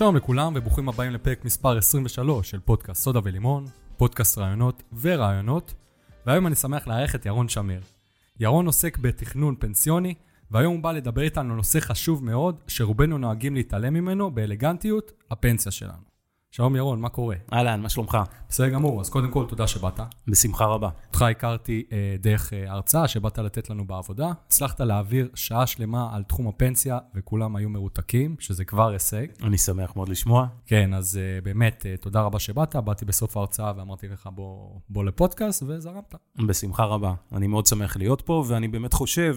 [0.00, 3.64] שלום לכולם וברוכים הבאים לפרק מספר 23 של פודקאסט סודה ולימון,
[3.96, 5.74] פודקאסט רעיונות ורעיונות,
[6.26, 7.80] והיום אני שמח לארח את ירון שמיר.
[8.40, 10.14] ירון עוסק בתכנון פנסיוני,
[10.50, 15.72] והיום הוא בא לדבר איתנו על נושא חשוב מאוד, שרובנו נוהגים להתעלם ממנו באלגנטיות, הפנסיה
[15.72, 16.09] שלנו.
[16.52, 17.36] שלום ירון, מה קורה?
[17.52, 18.18] אהלן, מה שלומך?
[18.48, 20.00] בסדר גמור, אז קודם כל תודה שבאת.
[20.26, 20.88] בשמחה רבה.
[21.08, 24.32] אותך הכרתי אה, דרך אה, הרצאה שבאת לתת לנו בעבודה.
[24.46, 29.26] הצלחת להעביר שעה שלמה על תחום הפנסיה, וכולם היו מרותקים, שזה כבר הישג.
[29.42, 30.46] אני שמח מאוד לשמוע.
[30.66, 32.76] כן, אז אה, באמת, אה, תודה רבה שבאת.
[32.76, 36.14] באתי בסוף ההרצאה ואמרתי לך, בוא, בוא לפודקאסט, וזרמת.
[36.48, 37.14] בשמחה רבה.
[37.32, 39.36] אני מאוד שמח להיות פה, ואני באמת חושב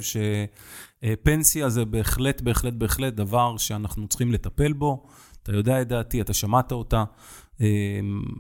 [1.03, 5.08] שפנסיה זה בהחלט, בהחלט, בהחלט דבר שאנחנו צריכים לטפל בו.
[5.44, 7.04] אתה יודע את דעתי, אתה שמעת אותה,
[7.62, 7.66] אמ,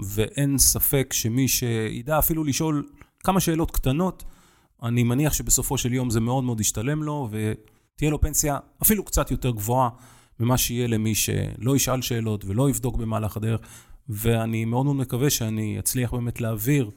[0.05, 2.89] ואין ספק שמי שידע אפילו לשאול
[3.23, 4.23] כמה שאלות קטנות,
[4.83, 9.31] אני מניח שבסופו של יום זה מאוד מאוד ישתלם לו, ותהיה לו פנסיה אפילו קצת
[9.31, 9.89] יותר גבוהה
[10.39, 13.59] ממה שיהיה למי שלא ישאל שאלות ולא יבדוק במהלך הדרך,
[14.09, 16.91] ואני מאוד מאוד מקווה שאני אצליח באמת להעביר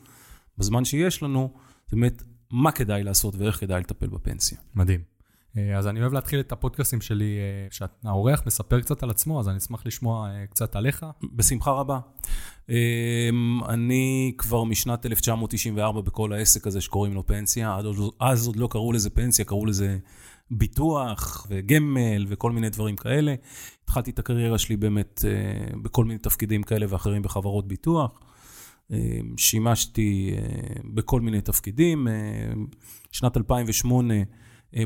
[0.59, 1.53] בזמן שיש לנו,
[1.93, 4.59] באמת, מה כדאי לעשות ואיך כדאי לטפל בפנסיה.
[4.75, 5.16] מדהים.
[5.59, 9.49] אה, אז אני אוהב להתחיל את הפודקאסטים שלי, אה, כשהאורח מספר קצת על עצמו, אז
[9.49, 11.07] אני אשמח לשמוע אה, קצת עליך.
[11.33, 11.99] בשמחה רבה.
[13.69, 17.79] אני כבר משנת 1994 בכל העסק הזה שקוראים לו פנסיה,
[18.21, 19.99] אז עוד לא קראו לזה פנסיה, קראו לזה
[20.51, 23.35] ביטוח וגמל וכל מיני דברים כאלה.
[23.85, 25.25] התחלתי את הקריירה שלי באמת
[25.83, 28.21] בכל מיני תפקידים כאלה ואחרים בחברות ביטוח.
[29.37, 30.37] שימשתי
[30.85, 32.09] בכל מיני תפקידים.
[33.13, 34.23] שנת 2008 אה,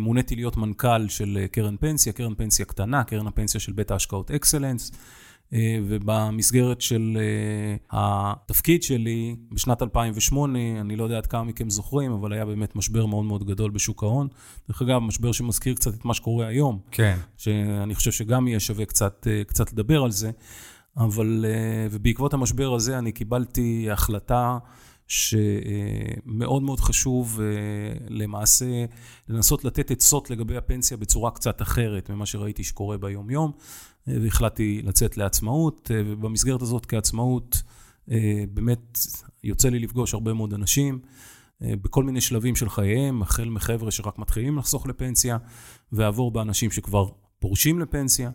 [0.00, 4.31] מוניתי להיות מנכ"ל של אה, קרן פנסיה, קרן פנסיה קטנה, קרן הפנסיה של בית ההשקעות
[4.31, 4.92] אקסלנס.
[5.53, 7.19] אה, ובמסגרת של
[7.91, 13.06] התפקיד שלי, בשנת 2008, אני לא יודע עד כמה מכם זוכרים, אבל היה באמת משבר
[13.06, 14.28] מאוד מאוד גדול בשוק ההון.
[14.69, 16.78] דרך אגב, משבר שמזכיר קצת את מה שקורה היום.
[16.91, 17.16] כן.
[17.37, 20.31] שאני חושב שגם יהיה שווה קצת, קצת לדבר על זה.
[20.97, 21.44] אבל,
[21.91, 24.59] ובעקבות המשבר הזה אני קיבלתי החלטה
[25.10, 27.47] שמאוד מאוד חשוב אה,
[28.09, 28.84] למעשה
[29.28, 33.53] לנסות לתת עצות לגבי הפנסיה בצורה קצת אחרת ממה שראיתי שקורה ביום-יום,
[34.09, 37.62] אה, והחלטתי לצאת לעצמאות, אה, ובמסגרת הזאת כעצמאות
[38.54, 38.98] באמת
[39.44, 40.98] יוצא לי לפגוש הרבה מאוד אנשים.
[41.60, 45.38] בכל מיני שלבים של חייהם, החל מחבר'ה שרק מתחילים לחסוך לפנסיה,
[45.92, 48.31] ועבור באנשים שכבר פורשים לפנסיה.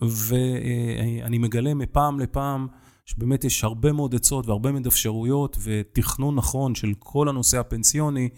[0.00, 2.66] ואני מגלה מפעם לפעם
[3.10, 8.28] שבאמת יש הרבה מאוד עצות והרבה מאוד אפשרויות ותכנון נכון של כל הנושא הפנסיוני,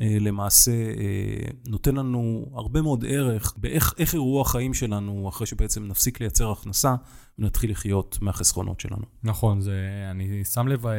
[0.00, 6.20] אה, למעשה אה, נותן לנו הרבה מאוד ערך באיך יראו החיים שלנו אחרי שבעצם נפסיק
[6.20, 6.94] לייצר הכנסה
[7.38, 9.04] ונתחיל לחיות מהחסכונות שלנו.
[9.22, 10.92] נכון, זה, אני שם לב אה,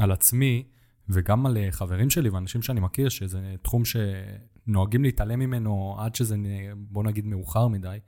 [0.00, 0.62] על עצמי
[1.08, 6.36] וגם על חברים שלי ואנשים שאני מכיר, שזה תחום שנוהגים להתעלם ממנו עד שזה,
[6.76, 7.98] בוא נגיד, מאוחר מדי.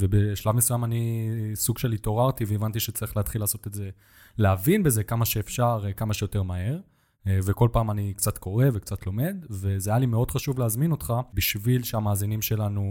[0.00, 3.90] ובשלב מסוים אני סוג של התעוררתי והבנתי שצריך להתחיל לעשות את זה,
[4.38, 6.80] להבין בזה כמה שאפשר, כמה שיותר מהר.
[7.26, 11.82] וכל פעם אני קצת קורא וקצת לומד, וזה היה לי מאוד חשוב להזמין אותך בשביל
[11.82, 12.82] שהמאזינים שלנו,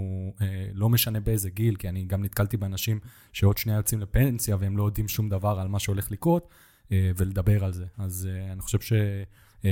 [0.73, 3.00] לא משנה באיזה גיל, כי אני גם נתקלתי באנשים
[3.34, 6.50] שעוד שנייה יוצאים לפנסיה והם לא יודעים שום דבר על מה שהולך לקרות,
[6.91, 7.85] ולדבר על זה.
[7.97, 8.94] אז אני חושב ש...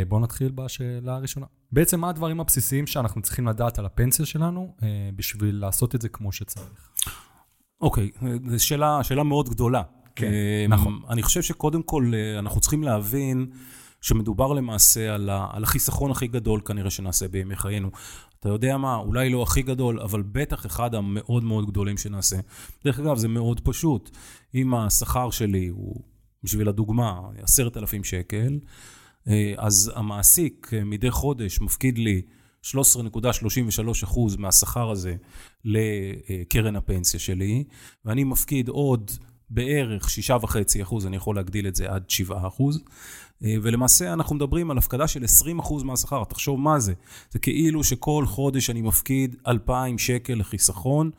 [0.08, 1.46] בואו נתחיל בשאלה הראשונה.
[1.72, 4.76] בעצם מה הדברים הבסיסיים שאנחנו צריכים לדעת על הפנסיה שלנו
[5.16, 6.90] בשביל לעשות את זה כמו שצריך?
[7.86, 8.10] אוקיי,
[8.50, 9.82] זו שאלה, שאלה מאוד גדולה.
[10.16, 10.32] כן,
[10.66, 11.00] אמ, נכון.
[11.10, 13.46] אני חושב שקודם כל אה, אנחנו צריכים להבין
[14.02, 17.90] שמדובר למעשה על, ה, על החיסכון הכי גדול כנראה שנעשה בימי חיינו.
[18.40, 22.36] אתה יודע מה, אולי לא הכי גדול, אבל בטח אחד המאוד מאוד גדולים שנעשה.
[22.86, 24.18] דרך אגב, זה מאוד פשוט.
[24.56, 26.02] אם השכר שלי הוא,
[26.44, 28.60] בשביל הדוגמה, עשרת אלפים שקל,
[29.28, 32.22] אה, אז המעסיק אה, מדי חודש מפקיד לי
[32.66, 35.16] 13.33% מהשכר הזה
[35.66, 37.64] לקרן הפנסיה שלי,
[38.06, 39.12] ואני מפקיד עוד
[39.50, 42.34] בערך 6.5%, אני יכול להגדיל את זה עד 7%,
[43.42, 45.24] ולמעשה אנחנו מדברים על הפקדה של
[45.60, 46.94] 20% מהשכר, תחשוב מה זה,
[47.32, 51.12] זה כאילו שכל חודש אני מפקיד 2,000 שקל לחיסכון,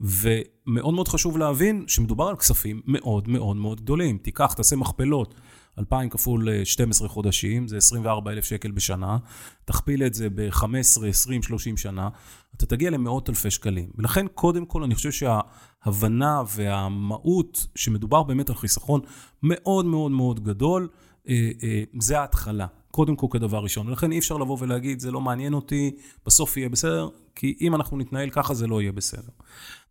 [0.00, 4.18] ומאוד מאוד חשוב להבין שמדובר על כספים מאוד מאוד מאוד גדולים.
[4.18, 5.34] תיקח, תעשה מכפלות.
[5.78, 9.18] 2,000 כפול 12 אה, חודשים, זה 24,000 שקל בשנה,
[9.64, 12.08] תכפיל את זה ב-15, 20, 30 שנה,
[12.56, 13.90] אתה תגיע למאות אלפי שקלים.
[13.98, 19.00] ולכן, קודם כל, אני חושב שההבנה והמהות, שמדובר באמת על חיסכון
[19.42, 20.88] מאוד מאוד מאוד גדול,
[21.28, 22.66] אה, אה, זה ההתחלה.
[22.90, 23.88] קודם כל כדבר ראשון.
[23.88, 25.90] ולכן אי אפשר לבוא ולהגיד, זה לא מעניין אותי,
[26.26, 29.32] בסוף יהיה בסדר, כי אם אנחנו נתנהל ככה, זה לא יהיה בסדר.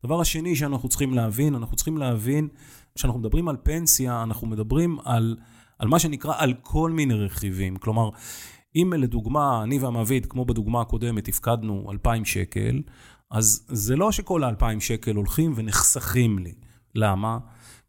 [0.04, 2.48] הדבר השני שאנחנו צריכים להבין, אנחנו צריכים להבין,
[2.96, 5.38] כשאנחנו מדברים על פנסיה, אנחנו מדברים על...
[5.80, 7.76] על מה שנקרא על כל מיני רכיבים.
[7.76, 8.10] כלומר,
[8.76, 12.82] אם לדוגמה, אני והמעביד, כמו בדוגמה הקודמת, הפקדנו 2,000 שקל,
[13.32, 16.54] אז זה לא שכל ה-2,000 שקל הולכים ונחסכים לי.
[16.96, 17.38] למה?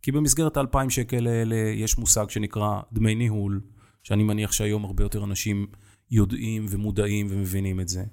[0.03, 3.61] כי במסגרת ה-2,000 שקל האלה יש מושג שנקרא דמי ניהול,
[4.03, 5.67] שאני מניח שהיום הרבה יותר אנשים
[6.11, 8.05] יודעים ומודעים ומבינים את זה.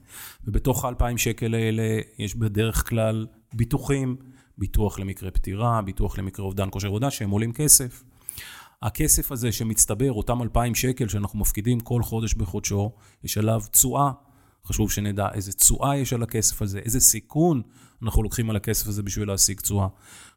[0.44, 4.16] ובתוך ה-2,000 שקל האלה יש בדרך כלל ביטוחים,
[4.57, 8.04] ביטוח למקרה פטירה, ביטוח למקרה אובדן כושר עבודה, שהם עולים כסף.
[8.86, 12.92] הכסף הזה שמצטבר, אותם 2,000 שקל שאנחנו מפקידים כל חודש בחודשו,
[13.24, 14.12] יש עליו תשואה.
[14.66, 17.62] חשוב שנדע איזה תשואה יש על הכסף הזה, איזה סיכון
[18.02, 19.88] אנחנו לוקחים על הכסף הזה בשביל להשיג תשואה.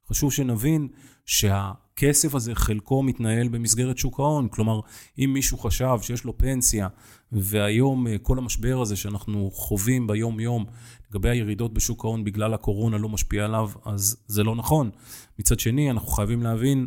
[0.08, 0.88] חשוב שנבין
[1.26, 4.48] שהכסף הזה חלקו מתנהל במסגרת שוק ההון.
[4.48, 4.80] כלומר,
[5.18, 6.88] אם מישהו חשב שיש לו פנסיה,
[7.32, 10.64] והיום אה, כל המשבר הזה שאנחנו חווים ביום-יום
[11.10, 14.90] לגבי הירידות בשוק ההון בגלל הקורונה לא משפיע עליו, אז זה לא נכון.
[15.38, 16.86] מצד שני, אנחנו חייבים להבין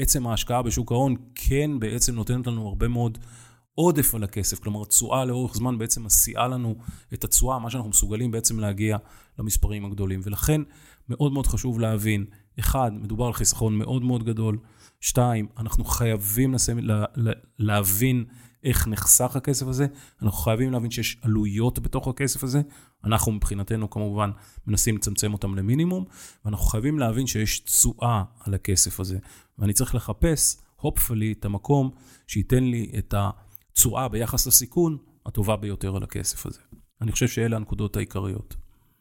[0.00, 3.18] שעצם ההשקעה בשוק ההון כן בעצם נותנת לנו הרבה מאוד
[3.74, 6.76] עודף על הכסף, כלומר תשואה לאורך זמן בעצם מסיעה לנו
[7.14, 8.96] את התשואה, מה שאנחנו מסוגלים בעצם להגיע
[9.38, 10.20] למספרים הגדולים.
[10.24, 10.60] ולכן
[11.08, 12.24] מאוד מאוד חשוב להבין,
[12.58, 14.58] אחד, מדובר על חיסכון מאוד מאוד גדול,
[15.00, 18.24] שתיים, אנחנו חייבים לסיים, לה, לה, להבין
[18.64, 19.86] איך נחסך הכסף הזה,
[20.22, 22.60] אנחנו חייבים להבין שיש עלויות בתוך הכסף הזה,
[23.04, 24.30] אנחנו מבחינתנו כמובן
[24.66, 26.04] מנסים לצמצם אותם למינימום,
[26.44, 29.18] ואנחנו חייבים להבין שיש תשואה על הכסף הזה,
[29.58, 31.90] ואני צריך לחפש, hopefully, את המקום
[32.26, 36.60] שייתן לי את התשואה ביחס לסיכון הטובה ביותר על הכסף הזה.
[37.00, 38.56] אני חושב שאלה הנקודות העיקריות.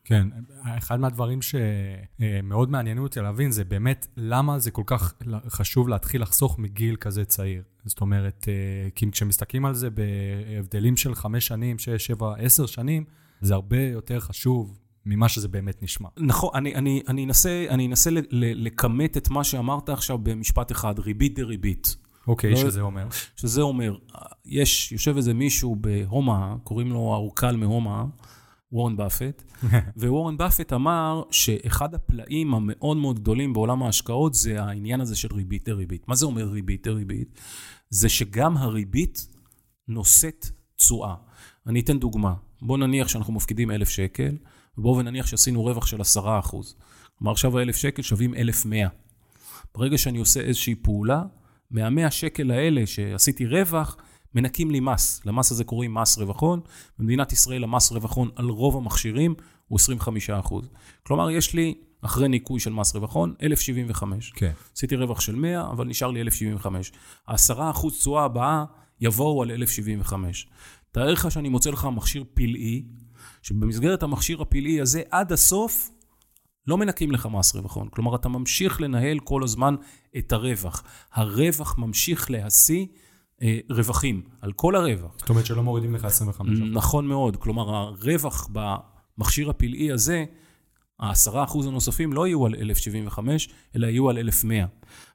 [0.09, 0.27] כן,
[0.63, 5.13] אחד מהדברים שמאוד מעניינים אותי להבין זה באמת למה זה כל כך
[5.49, 7.63] חשוב להתחיל לחסוך מגיל כזה צעיר.
[7.85, 13.03] זאת אומרת, אה, כי כשמסתכלים על זה בהבדלים של חמש שנים, שש, שבע, עשר שנים,
[13.41, 16.09] זה הרבה יותר חשוב ממה שזה באמת נשמע.
[16.17, 21.39] נכון, אני, אני, אני אנסה, אני אנסה לכמת את מה שאמרת עכשיו במשפט אחד, ריבית
[21.39, 21.95] דריבית.
[22.27, 23.07] אוקיי, okay, לא, שזה אומר?
[23.35, 23.97] שזה אומר,
[24.45, 28.05] יש, יושב איזה מישהו בהומה, קוראים לו האורקל מהומה,
[28.71, 29.43] וורן באפט,
[29.97, 35.69] ווורן באפט אמר שאחד הפלאים המאוד מאוד גדולים בעולם ההשקעות זה העניין הזה של ריבית
[35.69, 36.07] דריבית.
[36.07, 37.39] מה זה אומר ריבית דריבית?
[37.89, 39.27] זה שגם הריבית
[39.87, 40.45] נושאת
[40.75, 41.15] תשואה.
[41.67, 42.33] אני אתן דוגמה.
[42.61, 44.37] בואו נניח שאנחנו מפקידים אלף שקל,
[44.77, 46.75] ובואו ונניח שעשינו רווח של עשרה אחוז.
[47.15, 48.87] כלומר, עכשיו האלף שקל שווים אלף מאה.
[49.75, 51.23] ברגע שאני עושה איזושהי פעולה,
[51.71, 53.97] מהמאה שקל האלה שעשיתי רווח,
[54.35, 55.21] מנקים לי מס.
[55.25, 56.59] למס הזה קוראים מס רווחון.
[56.99, 59.35] במדינת ישראל המס רווחון על רוב המכשירים
[59.67, 60.29] הוא 25
[61.03, 64.31] כלומר, יש לי, אחרי ניקוי של מס רווחון, 1,075.
[64.35, 64.51] כן.
[64.75, 66.91] עשיתי רווח של 100, אבל נשאר לי 1,075.
[67.27, 68.65] ה-10% תשואה הבאה
[69.01, 70.47] יבואו על 1,075.
[70.91, 72.85] תאר לך שאני מוצא לך מכשיר פלאי,
[73.41, 75.89] שבמסגרת המכשיר הפלאי הזה, עד הסוף,
[76.67, 77.87] לא מנקים לך מס רווחון.
[77.91, 79.75] כלומר, אתה ממשיך לנהל כל הזמן
[80.17, 80.83] את הרווח.
[81.13, 82.85] הרווח ממשיך להשיא
[83.69, 85.11] רווחים, על כל הרווח.
[85.17, 86.59] זאת אומרת שלא מורידים לך 25.
[86.59, 90.25] נכון מאוד, כלומר הרווח במכשיר הפלאי הזה,
[90.99, 94.65] ה-10% הנוספים לא יהיו על 1,075, אלא יהיו על 1,100.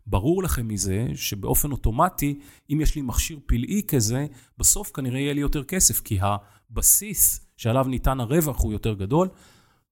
[0.06, 2.38] ברור לכם מזה שבאופן אוטומטי,
[2.72, 4.26] אם יש לי מכשיר פלאי כזה,
[4.58, 9.28] בסוף כנראה יהיה לי יותר כסף, כי הבסיס שעליו ניתן הרווח הוא יותר גדול,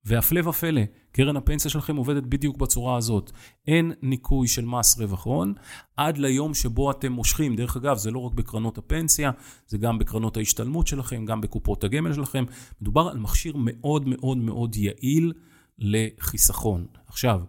[0.04, 0.80] והפלא ופלא,
[1.12, 3.30] קרן הפנסיה שלכם עובדת בדיוק בצורה הזאת.
[3.66, 5.54] אין ניכוי של מס רווח הון
[5.96, 7.56] עד ליום שבו אתם מושכים.
[7.56, 9.30] דרך אגב, זה לא רק בקרנות הפנסיה,
[9.66, 12.44] זה גם בקרנות ההשתלמות שלכם, גם בקופות הגמל שלכם.
[12.80, 15.32] מדובר על מכשיר מאוד מאוד מאוד יעיל
[15.78, 16.86] לחיסכון.
[17.06, 17.40] עכשיו,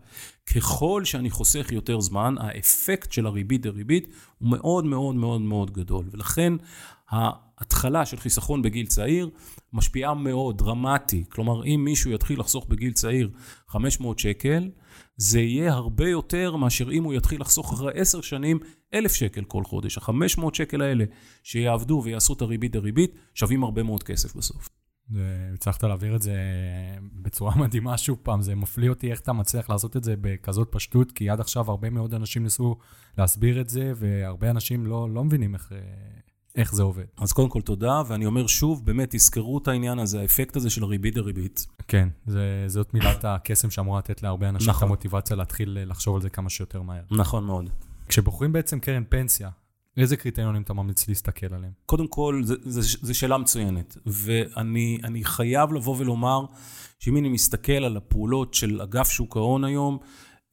[0.56, 6.06] ככל שאני חוסך יותר זמן, האפקט של הריבית דריבית הוא מאוד מאוד מאוד מאוד גדול.
[6.12, 6.54] ולכן
[7.13, 9.29] ההתחלה של חיסכון בגיל צעיר
[9.74, 11.24] משפיעה מאוד, דרמטי.
[11.29, 13.29] כלומר, אם מישהו יתחיל לחסוך בגיל צעיר
[13.67, 14.70] 500 שקל,
[15.17, 18.60] זה יהיה הרבה יותר מאשר אם הוא יתחיל לחסוך אחרי 10 שנים
[18.93, 19.98] 1,000 שקל כל חודש.
[19.98, 21.05] ה-500 שקל האלה
[21.43, 24.70] שיעבדו ויעשו את הריבית דריבית, שווים הרבה מאוד כסף בסוף.
[25.53, 26.36] הצלחת להעביר את זה
[27.13, 31.12] בצורה מדהימה שוב פעם, זה מפליא אותי איך אתה מצליח לעשות את זה בכזאת פשטות,
[31.12, 32.75] כי עד עכשיו הרבה מאוד אנשים ניסו
[33.17, 35.72] להסביר את זה, והרבה אנשים לא, לא מבינים איך,
[36.55, 37.03] איך זה עובד.
[37.17, 40.83] אז קודם כל תודה, ואני אומר שוב, באמת, תזכרו את העניין הזה, האפקט הזה של
[40.83, 41.67] הריבית דריבית.
[41.88, 44.83] כן, זה, זאת מילת הקסם שאמורה לתת להרבה אנשים נכון.
[44.83, 47.03] את המוטיבציה להתחיל לחשוב על זה כמה שיותר מהר.
[47.12, 47.69] נכון מאוד.
[48.07, 49.50] כשבוחרים בעצם קרן פנסיה,
[49.98, 51.72] איזה קריטריונים אתה ממליץ להסתכל עליהם?
[51.86, 56.45] קודם כל, זו שאלה מצוינת, ואני חייב לבוא ולומר
[57.00, 59.98] שאם אני מסתכל על הפעולות של אגף שוק ההון היום,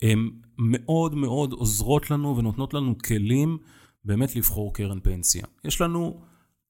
[0.03, 3.59] הן מאוד מאוד עוזרות לנו ונותנות לנו כלים
[4.05, 5.45] באמת לבחור קרן פנסיה.
[5.65, 6.21] יש לנו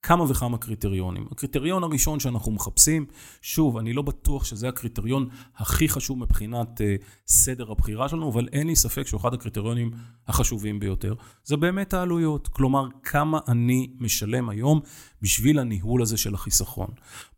[0.02, 1.26] כמה וכמה קריטריונים.
[1.30, 3.06] הקריטריון הראשון שאנחנו מחפשים,
[3.42, 8.66] שוב, אני לא בטוח שזה הקריטריון הכי חשוב מבחינת uh, סדר הבחירה שלנו, אבל אין
[8.66, 9.90] לי ספק שהוא אחד הקריטריונים
[10.28, 11.14] החשובים ביותר.
[11.44, 14.80] זה באמת העלויות, כלומר, כמה אני משלם היום
[15.22, 16.88] בשביל הניהול הזה של החיסכון.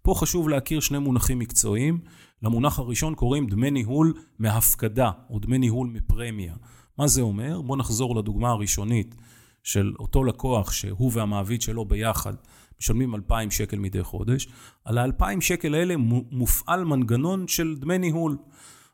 [0.03, 2.01] פה חשוב להכיר שני מונחים מקצועיים.
[2.43, 6.55] למונח הראשון קוראים דמי ניהול מהפקדה, או דמי ניהול מפרמיה.
[6.99, 7.61] מה זה אומר?
[7.61, 9.15] בואו נחזור לדוגמה הראשונית.
[9.63, 12.35] של אותו לקוח שהוא והמעביד שלו ביחד
[12.81, 14.49] משלמים 2,000 שקל מדי חודש,
[14.85, 15.95] על ה-2,000 שקל האלה
[16.31, 18.37] מופעל מנגנון של דמי ניהול.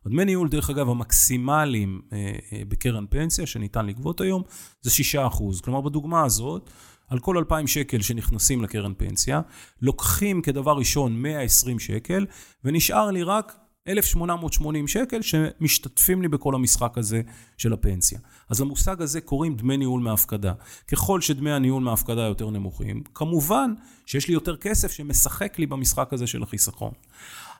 [0.06, 4.42] הדמי ניהול, דרך אגב, המקסימליים אה, אה, בקרן פנסיה שניתן לגבות היום,
[4.80, 5.62] זה 6%.
[5.64, 6.70] כלומר, בדוגמה הזאת,
[7.08, 9.40] על כל 2,000 שקל שנכנסים לקרן פנסיה,
[9.82, 12.26] לוקחים כדבר ראשון 120 שקל,
[12.64, 13.56] ונשאר לי רק
[13.88, 17.22] 1,880 שקל שמשתתפים לי בכל המשחק הזה
[17.56, 18.18] של הפנסיה.
[18.48, 20.52] אז למושג הזה קוראים דמי ניהול מהפקדה.
[20.88, 23.74] ככל שדמי הניהול מההפקדה יותר נמוכים, כמובן
[24.06, 26.92] שיש לי יותר כסף שמשחק לי במשחק הזה של החיסכון.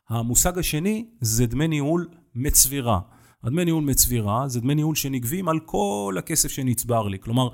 [0.08, 3.00] המושג השני זה דמי ניהול מצבירה.
[3.44, 7.18] הדמי ניהול מצבירה זה דמי ניהול שנגבים על כל הכסף שנצבר לי.
[7.18, 7.48] כלומר,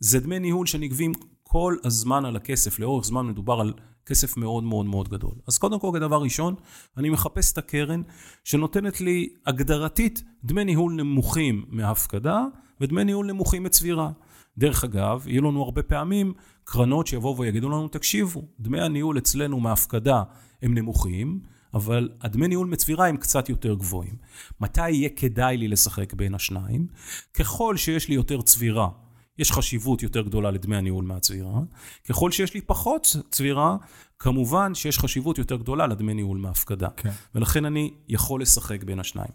[0.00, 3.72] זה דמי ניהול שנגבים כל הזמן על הכסף, לאורך זמן מדובר על
[4.06, 5.34] כסף מאוד מאוד מאוד גדול.
[5.48, 6.54] אז קודם כל, כדבר ראשון,
[6.96, 8.02] אני מחפש את הקרן
[8.44, 12.44] שנותנת לי הגדרתית דמי ניהול נמוכים מהפקדה
[12.80, 14.10] ודמי ניהול נמוכים מצבירה.
[14.58, 16.32] דרך אגב, יהיו לנו הרבה פעמים
[16.64, 20.22] קרנות שיבואו ויגידו לנו, תקשיבו, דמי הניהול אצלנו מהפקדה
[20.62, 21.40] הם נמוכים,
[21.74, 24.14] אבל הדמי ניהול מצבירה הם קצת יותר גבוהים.
[24.60, 26.86] מתי יהיה כדאי לי לשחק בין השניים?
[27.34, 28.88] ככל שיש לי יותר צבירה
[29.38, 31.60] יש חשיבות יותר גדולה לדמי הניהול מהצבירה.
[32.08, 33.76] ככל שיש לי פחות צבירה,
[34.18, 36.88] כמובן שיש חשיבות יותר גדולה לדמי ניהול מהפקדה.
[36.96, 37.10] כן.
[37.34, 39.30] ולכן אני יכול לשחק בין השניים.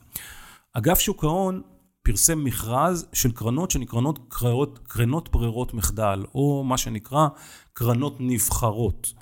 [0.73, 1.61] אגף שוק ההון
[2.03, 7.27] פרסם מכרז של קרנות שנקרנות קרנות, קרנות ברירות מחדל, או מה שנקרא
[7.73, 9.13] קרנות נבחרות.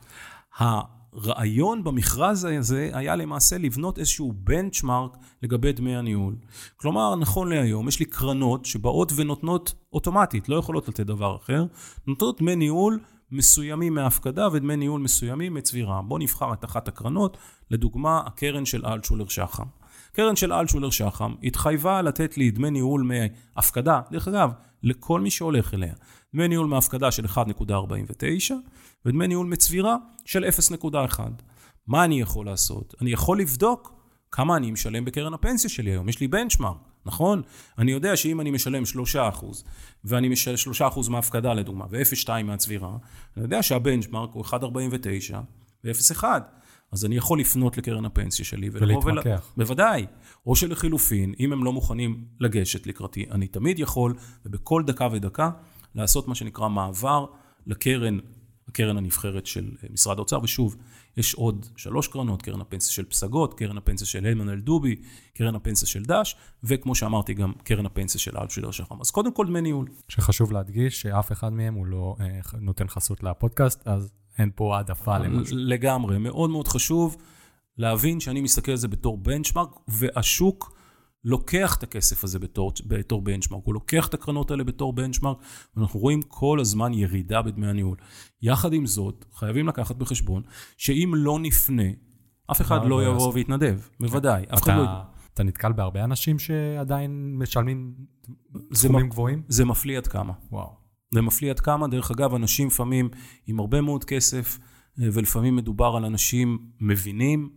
[1.13, 6.35] הרעיון במכרז הזה היה למעשה לבנות איזשהו בנצ'מארק לגבי דמי הניהול.
[6.77, 11.65] כלומר, נכון להיום, יש לי קרנות שבאות ונותנות אוטומטית, לא יכולות לתת דבר אחר,
[12.07, 12.99] נותנות דמי ניהול
[13.31, 16.01] מסוימים מהפקדה ודמי ניהול מסוימים מצבירה.
[16.01, 17.37] בואו נבחר את אחת הקרנות,
[17.71, 19.65] לדוגמה, הקרן של אלטשולר שחם.
[20.11, 24.51] קרן של אלטשולר שחם התחייבה לתת לי דמי ניהול מהפקדה, דרך אגב,
[24.83, 25.93] לכל מי שהולך אליה.
[26.33, 28.53] דמי ניהול מהפקדה של 1.49
[29.05, 29.95] ודמי ניהול מצבירה
[30.25, 30.45] של
[30.83, 31.19] 0.1.
[31.87, 32.95] מה אני יכול לעשות?
[33.01, 33.93] אני יכול לבדוק
[34.31, 36.09] כמה אני משלם בקרן הפנסיה שלי היום.
[36.09, 37.41] יש לי בנצ'מארק, נכון?
[37.77, 38.83] אני יודע שאם אני משלם
[39.15, 39.17] 3%
[40.03, 40.55] ואני משלם
[40.89, 42.97] 3% מההפקדה לדוגמה ו-0.2 מהצבירה,
[43.37, 44.53] אני יודע שהבנצ'מארק הוא 1.49
[45.83, 46.23] ו-0.1.
[46.91, 49.51] אז אני יכול לפנות לקרן הפנסיה שלי ולהתמקח.
[49.57, 49.63] ול...
[49.63, 50.05] בוודאי.
[50.45, 54.13] או שלחילופין, אם הם לא מוכנים לגשת לקראתי, אני תמיד יכול,
[54.45, 55.49] ובכל דקה ודקה,
[55.95, 57.25] לעשות מה שנקרא מעבר
[57.67, 58.17] לקרן,
[58.67, 60.75] הקרן הנבחרת של אה, משרד האוצר, ושוב,
[61.17, 64.95] יש עוד שלוש קרנות, קרן הפנסיה של פסגות, קרן הפנסיה של הלמן אלדובי,
[65.33, 69.01] קרן הפנסיה של דש, וכמו שאמרתי, גם קרן הפנסיה של אלטשילר שחם.
[69.01, 69.87] אז קודם כל דמי ניהול.
[70.07, 75.17] שחשוב להדגיש שאף אחד מהם הוא לא אה, נותן חסות לפודקאסט, אז אין פה העדפה
[75.17, 75.57] למשהו.
[75.59, 77.17] לגמרי, מאוד מאוד חשוב
[77.77, 80.78] להבין שאני מסתכל על זה בתור בנצ'מארק, והשוק
[81.23, 85.37] לוקח את הכסף הזה בתור, בתור בנצ'מארק, הוא לוקח את הקרנות האלה בתור בנצ'מארק,
[85.75, 87.97] ואנחנו רואים כל הזמן ירידה בדמי הניהול.
[88.41, 90.43] יחד עם זאת, חייבים לקחת בחשבון
[90.77, 91.83] שאם לא נפנה,
[92.51, 94.85] אף אחד לא, יבוא ויתנדב, בוודאי, אף אחד לא...
[95.33, 97.93] אתה נתקל בהרבה אנשים שעדיין משלמים
[98.73, 99.43] סכומים גבוהים?
[99.47, 100.33] זה מפליא עד כמה.
[100.51, 100.69] וואו.
[101.11, 101.87] זה מפליא עד כמה.
[101.87, 103.09] דרך אגב, אנשים לפעמים
[103.47, 104.59] עם הרבה מאוד כסף,
[105.01, 107.49] אה, ולפעמים מדובר על אנשים מבינים,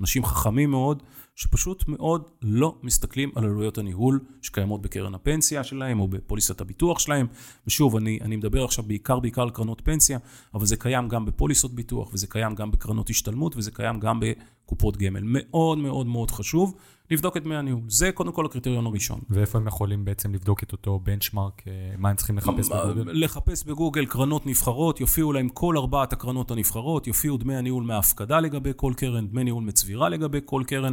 [0.00, 1.02] אנשים חכמים מאוד,
[1.38, 7.26] שפשוט מאוד לא מסתכלים על עלויות הניהול שקיימות בקרן הפנסיה שלהם או בפוליסת הביטוח שלהם.
[7.66, 10.18] ושוב, אני, אני מדבר עכשיו בעיקר בעיקר על קרנות פנסיה,
[10.54, 14.20] אבל זה קיים גם בפוליסות ביטוח, וזה קיים גם בקרנות השתלמות, וזה קיים גם
[14.68, 15.20] בקופות גמל.
[15.24, 16.74] מאוד מאוד מאוד חשוב
[17.10, 17.82] לבדוק את דמי הניהול.
[17.88, 19.20] זה קודם כל הקריטריון הראשון.
[19.30, 21.62] ואיפה הם יכולים בעצם לבדוק את אותו בנצ'מארק?
[21.66, 23.10] אה, מה הם צריכים לחפש בגוגל?
[23.12, 28.70] לחפש בגוגל קרנות נבחרות, יופיעו להם כל ארבעת הקרנות הנבחרות, יופיעו דמי הניהול מההפקדה לגבי
[28.76, 30.92] כל קרן, דמי ניהול מצבירה לגבי כל קרן.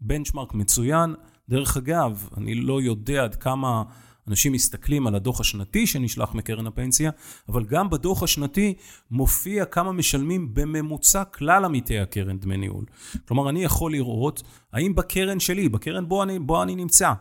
[0.00, 1.14] בנצ'מארק מצוין.
[1.48, 3.82] דרך אגב, אני לא יודע עד כמה
[4.28, 7.10] אנשים מסתכלים על הדוח השנתי שנשלח מקרן הפנסיה,
[7.48, 8.74] אבל גם בדוח השנתי
[9.10, 12.84] מופיע כמה משלמים בממוצע כלל עמיתי הקרן דמי ניהול.
[13.28, 17.12] כלומר, אני יכול לראות האם בקרן שלי, בקרן בו אני, בו אני נמצא,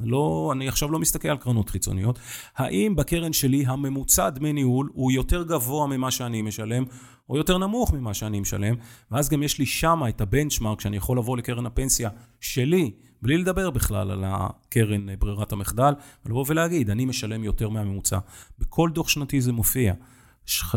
[0.00, 2.18] לא, אני עכשיו לא מסתכל על קרנות חיצוניות.
[2.56, 6.84] האם בקרן שלי הממוצע דמי ניהול הוא יותר גבוה ממה שאני משלם,
[7.28, 8.74] או יותר נמוך ממה שאני משלם,
[9.10, 12.90] ואז גם יש לי שמה את הבנצ'מארק שאני יכול לבוא לקרן הפנסיה שלי,
[13.22, 15.92] בלי לדבר בכלל על הקרן ברירת המחדל,
[16.26, 18.18] ולבוא ולהגיד, אני משלם יותר מהממוצע.
[18.58, 19.94] בכל דוח שנתי זה מופיע.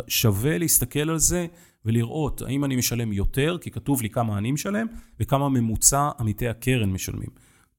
[0.08, 1.46] שווה להסתכל על זה
[1.86, 4.88] ולראות האם אני משלם יותר, כי כתוב לי כמה אני משלם,
[5.20, 7.30] וכמה ממוצע עמיתי הקרן משלמים.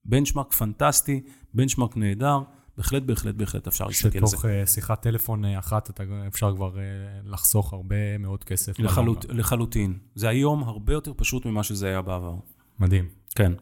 [0.04, 1.20] בנצ'מארק פנטסטי,
[1.54, 2.38] בנצ'מארק נהדר,
[2.76, 4.30] בהחלט, בהחלט, בהחלט אפשר להסתכל על זה.
[4.30, 6.82] שתוך אה, שיחת טלפון אה, אחת אתה אפשר כבר אה,
[7.24, 8.78] לחסוך הרבה מאוד כסף.
[8.78, 9.26] לחלוט.
[9.28, 9.98] לחלוטין.
[10.14, 12.34] זה היום הרבה יותר פשוט ממה שזה היה בעבר.
[12.78, 13.08] מדהים.
[13.34, 13.52] כן.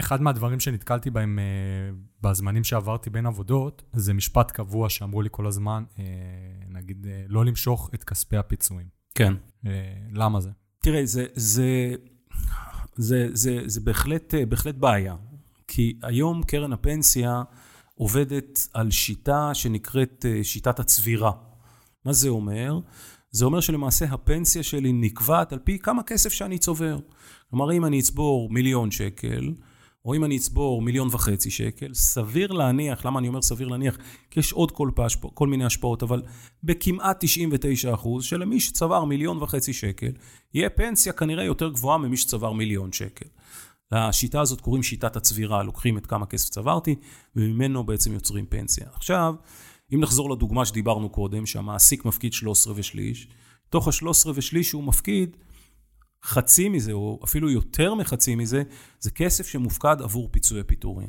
[0.00, 1.44] אחד מהדברים שנתקלתי בהם אה,
[2.20, 6.04] בזמנים שעברתי בין עבודות, זה משפט קבוע שאמרו לי כל הזמן, אה,
[6.68, 8.86] נגיד, אה, לא למשוך את כספי הפיצויים.
[9.14, 9.34] כן.
[10.12, 10.50] למה זה?
[10.82, 11.94] תראה, זה, זה,
[12.96, 15.16] זה, זה, זה בהחלט, בהחלט בעיה.
[15.68, 17.42] כי היום קרן הפנסיה
[17.94, 21.32] עובדת על שיטה שנקראת שיטת הצבירה.
[22.04, 22.80] מה זה אומר?
[23.30, 26.98] זה אומר שלמעשה הפנסיה שלי נקבעת על פי כמה כסף שאני צובר.
[27.50, 29.52] כלומר, אם אני אצבור מיליון שקל,
[30.04, 33.98] או אם אני אצבור מיליון וחצי שקל, סביר להניח, למה אני אומר סביר להניח?
[34.30, 36.22] כי יש עוד כל, פעש, כל מיני השפעות, אבל
[36.62, 40.12] בכמעט 99 אחוז, שלמי שצבר מיליון וחצי שקל,
[40.54, 43.26] יהיה פנסיה כנראה יותר גבוהה ממי שצבר מיליון שקל.
[43.92, 46.94] לשיטה הזאת קוראים שיטת הצבירה, לוקחים את כמה כסף צברתי,
[47.36, 48.86] וממנו בעצם יוצרים פנסיה.
[48.94, 49.34] עכשיו,
[49.94, 53.28] אם נחזור לדוגמה שדיברנו קודם, שהמעסיק מפקיד 13 ושליש,
[53.68, 55.36] תוך ה-13 ושליש שהוא מפקיד,
[56.24, 58.62] חצי מזה, או אפילו יותר מחצי מזה,
[59.00, 61.08] זה כסף שמופקד עבור פיצויי פיטורין.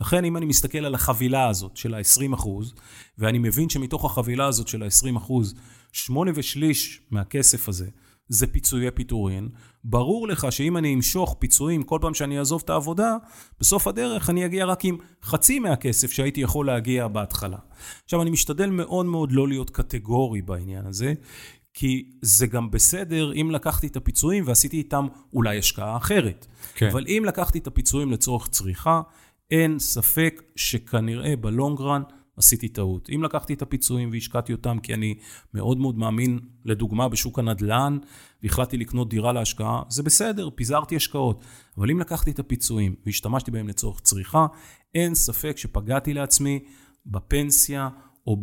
[0.00, 2.74] לכן, אם אני מסתכל על החבילה הזאת של ה-20 אחוז,
[3.18, 5.54] ואני מבין שמתוך החבילה הזאת של ה-20 אחוז,
[5.92, 7.86] שמונה ושליש מהכסף הזה
[8.28, 9.48] זה פיצויי פיטורין,
[9.84, 13.16] ברור לך שאם אני אמשוך פיצויים כל פעם שאני אעזוב את העבודה,
[13.60, 17.58] בסוף הדרך אני אגיע רק עם חצי מהכסף שהייתי יכול להגיע בהתחלה.
[18.04, 21.14] עכשיו, אני משתדל מאוד מאוד לא להיות קטגורי בעניין הזה,
[21.74, 26.46] כי זה גם בסדר אם לקחתי את הפיצויים ועשיתי איתם אולי השקעה אחרת.
[26.74, 26.88] כן.
[26.92, 29.00] אבל אם לקחתי את הפיצויים לצורך צריכה,
[29.50, 32.02] אין ספק שכנראה ב long run
[32.36, 33.08] עשיתי טעות.
[33.14, 35.14] אם לקחתי את הפיצויים והשקעתי אותם כי אני
[35.54, 37.98] מאוד מאוד מאמין, לדוגמה, בשוק הנדל"ן,
[38.42, 41.44] והחלטתי לקנות דירה להשקעה, זה בסדר, פיזרתי השקעות.
[41.78, 44.46] אבל אם לקחתי את הפיצויים והשתמשתי בהם לצורך צריכה,
[44.94, 46.58] אין ספק שפגעתי לעצמי
[47.06, 47.88] בפנסיה
[48.26, 48.36] או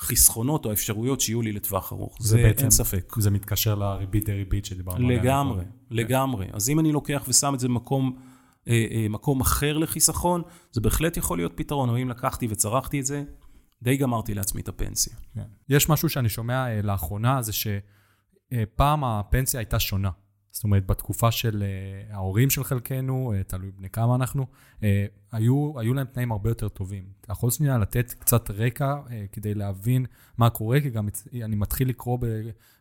[0.00, 2.16] בחסכונות או האפשרויות שיהיו לי לטווח ארוך.
[2.20, 3.14] זה, זה בעצם- אין ספק.
[3.18, 5.18] זה מתקשר לריבית דריבית שדיברנו עליה.
[5.22, 5.64] לגמרי.
[5.90, 6.46] לגמרי.
[6.52, 8.16] אז אם אני לוקח ושם את זה במקום
[8.68, 13.06] אה, אה, מקום אחר לחיסכון, זה בהחלט יכול להיות פתרון, אבל אם לקחתי וצרכתי את
[13.06, 13.24] זה,
[13.82, 15.14] די גמרתי לעצמי את הפנסיה.
[15.34, 15.42] כן.
[15.68, 20.10] יש משהו שאני שומע אה, לאחרונה, זה שפעם הפנסיה הייתה שונה.
[20.52, 24.46] זאת אומרת, בתקופה של אה, ההורים של חלקנו, אה, תלוי בני כמה אנחנו,
[24.82, 27.04] אה, היו, היו להם תנאים הרבה יותר טובים.
[27.20, 28.96] אתה יכול שנייה לתת קצת רקע
[29.32, 30.06] כדי להבין
[30.38, 31.08] מה קורה, כי גם
[31.44, 32.18] אני מתחיל לקרוא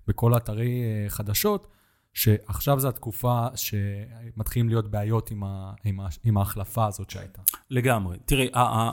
[0.08, 1.68] בכל האתרי חדשות,
[2.14, 7.42] שעכשיו זו התקופה שמתחילים להיות בעיות עם, ה, עם, ה, עם ההחלפה הזאת שהייתה.
[7.70, 8.18] לגמרי.
[8.26, 8.92] תראה,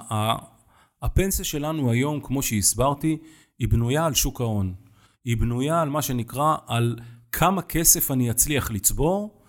[1.03, 3.19] הפנסיה שלנו היום, כמו שהסברתי,
[3.59, 4.75] היא בנויה על שוק ההון.
[5.25, 6.97] היא בנויה על מה שנקרא, על
[7.39, 9.43] כמה כסף אני אצליח לצבור,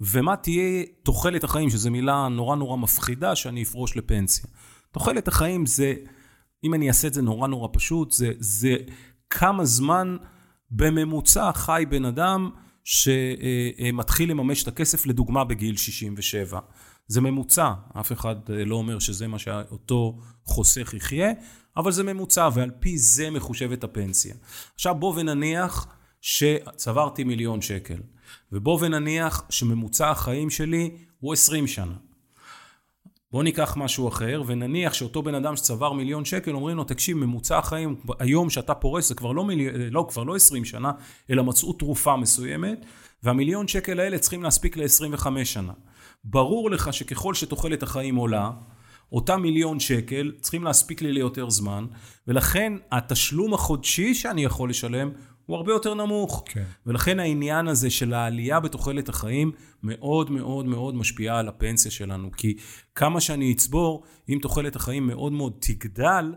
[0.00, 4.44] ומה תהיה תוחלת החיים, שזו מילה נורא נורא מפחידה שאני אפרוש לפנסיה.
[4.92, 5.94] תוחלת החיים זה,
[6.64, 8.76] אם אני אעשה את זה נורא נורא פשוט, זה, זה
[9.30, 10.16] כמה זמן
[10.70, 12.50] בממוצע חי בן אדם
[12.84, 16.60] שמתחיל לממש את הכסף, לדוגמה בגיל 67.
[17.06, 21.30] זה ממוצע, אף אחד אה, לא אומר שזה מה שאותו חוסך יחיה,
[21.76, 24.34] אבל זה ממוצע, ועל פי זה מחושבת הפנסיה.
[24.74, 25.86] עכשיו בוא ונניח
[26.24, 27.98] שצברתי מיליון שקל,
[28.52, 31.94] ובוא ונניח שממוצע החיים שלי הוא 20 שנה.
[33.32, 37.58] בוא ניקח משהו אחר, ונניח שאותו בן אדם שצבר מיליון שקל, אומרים לו, תקשיב, ממוצע
[37.58, 39.90] החיים היום שאתה פורס זה כבר לא, מילי...
[39.90, 40.92] לא, כבר לא 20 שנה,
[41.30, 42.86] אלא מצאו תרופה מסוימת,
[43.22, 45.72] והמיליון שקל האלה צריכים להספיק ל-25 שנה.
[46.24, 48.50] ברור לך שככל שתוחלת החיים עולה,
[49.12, 51.86] אותם מיליון שקל צריכים להספיק לי ליותר זמן,
[52.28, 55.10] ולכן התשלום החודשי שאני יכול לשלם
[55.46, 56.42] הוא הרבה יותר נמוך.
[56.46, 56.64] כן.
[56.86, 59.52] ולכן העניין הזה של העלייה בתוחלת החיים
[59.82, 62.30] מאוד מאוד מאוד משפיעה על הפנסיה שלנו.
[62.36, 62.56] כי
[62.94, 66.34] כמה שאני אצבור, אם תוחלת החיים מאוד מאוד תגדל,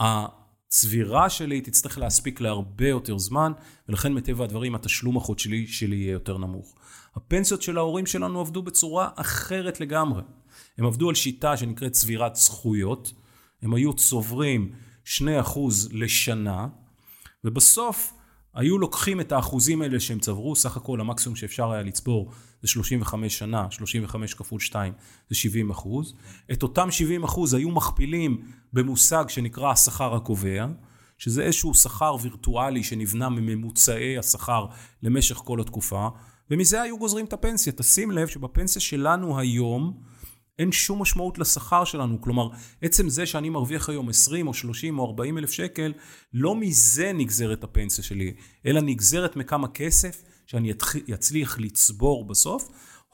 [0.00, 3.52] הצבירה שלי תצטרך להספיק להרבה יותר זמן,
[3.88, 6.74] ולכן מטבע הדברים התשלום החודשי שלי יהיה יותר נמוך.
[7.16, 10.22] הפנסיות של ההורים שלנו עבדו בצורה אחרת לגמרי.
[10.78, 13.12] הם עבדו על שיטה שנקראת צבירת זכויות,
[13.62, 14.72] הם היו צוברים
[15.04, 15.18] 2%
[15.92, 16.68] לשנה,
[17.44, 18.12] ובסוף
[18.54, 22.30] היו לוקחים את האחוזים האלה שהם צברו, סך הכל המקסימום שאפשר היה לצבור
[22.62, 24.92] זה 35 שנה, 35 כפול 2
[25.28, 26.14] זה 70 אחוז.
[26.52, 28.40] את אותם 70 אחוז היו מכפילים
[28.72, 30.66] במושג שנקרא השכר הקובע,
[31.18, 34.66] שזה איזשהו שכר וירטואלי שנבנה מממוצעי השכר
[35.02, 36.08] למשך כל התקופה,
[36.50, 37.72] ומזה היו גוזרים את הפנסיה.
[37.72, 40.00] תשים לב שבפנסיה שלנו היום,
[40.58, 42.20] אין שום משמעות לשכר שלנו.
[42.20, 42.48] כלומר,
[42.82, 45.92] עצם זה שאני מרוויח היום 20 או 30 או 40 אלף שקל,
[46.32, 48.34] לא מזה נגזרת הפנסיה שלי,
[48.66, 50.72] אלא נגזרת מכמה כסף שאני
[51.14, 52.68] אצליח לצבור בסוף.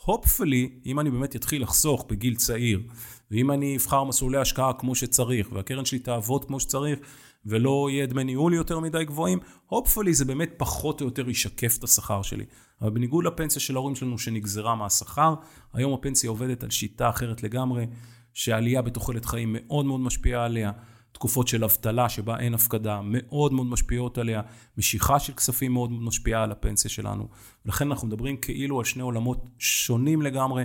[0.05, 2.83] hopefully, אם אני באמת אתחיל לחסוך בגיל צעיר,
[3.31, 6.99] ואם אני אבחר מסלולי השקעה כמו שצריך, והקרן שלי תעבוד כמו שצריך,
[7.47, 9.39] ולא יהיה דמי ניהול יותר מדי גבוהים,
[9.73, 12.45] hopefully זה באמת פחות או יותר ישקף את השכר שלי.
[12.81, 15.35] אבל בניגוד לפנסיה של ההורים שלנו שנגזרה מהשכר,
[15.73, 17.87] היום הפנסיה עובדת על שיטה אחרת לגמרי,
[18.35, 20.73] שעלייה בתוחלת חיים מאוד מאוד משפיעה עליה.
[21.13, 24.43] תקופות של אבטלה שבה אין הפקדה מאוד מאוד משפיעות עליה,
[24.79, 27.29] משיכה של כספים מאוד מאוד משפיעה על הפנסיה שלנו.
[27.65, 30.65] ולכן אנחנו מדברים כאילו על שני עולמות שונים לגמרי.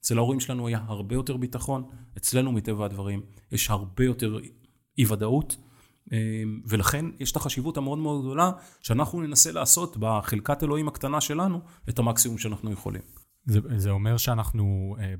[0.00, 1.84] אצל ההורים שלנו היה הרבה יותר ביטחון,
[2.16, 4.38] אצלנו מטבע הדברים יש הרבה יותר
[4.98, 5.56] אי ודאות.
[6.12, 11.60] אמ, ולכן יש את החשיבות המאוד מאוד גדולה שאנחנו ננסה לעשות בחלקת אלוהים הקטנה שלנו
[11.88, 13.02] את המקסימום שאנחנו יכולים.
[13.46, 15.14] זה, זה אומר שאנחנו, אה,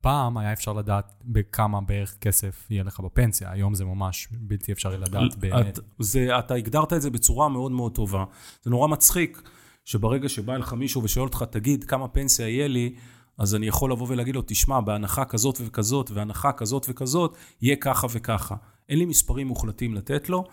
[0.00, 4.98] פעם היה אפשר לדעת בכמה בערך כסף יהיה לך בפנסיה, היום זה ממש בלתי אפשרי
[4.98, 5.78] לדעת באמת.
[5.98, 8.24] זה, אתה הגדרת את זה בצורה מאוד מאוד טובה.
[8.62, 9.42] זה נורא מצחיק
[9.84, 12.94] שברגע שבא אליך מישהו ושואל אותך, תגיד כמה פנסיה יהיה לי,
[13.38, 18.06] אז אני יכול לבוא ולהגיד לו, תשמע, בהנחה כזאת וכזאת, והנחה כזאת וכזאת, יהיה ככה
[18.10, 18.56] וככה.
[18.88, 20.44] אין לי מספרים מוחלטים לתת לו,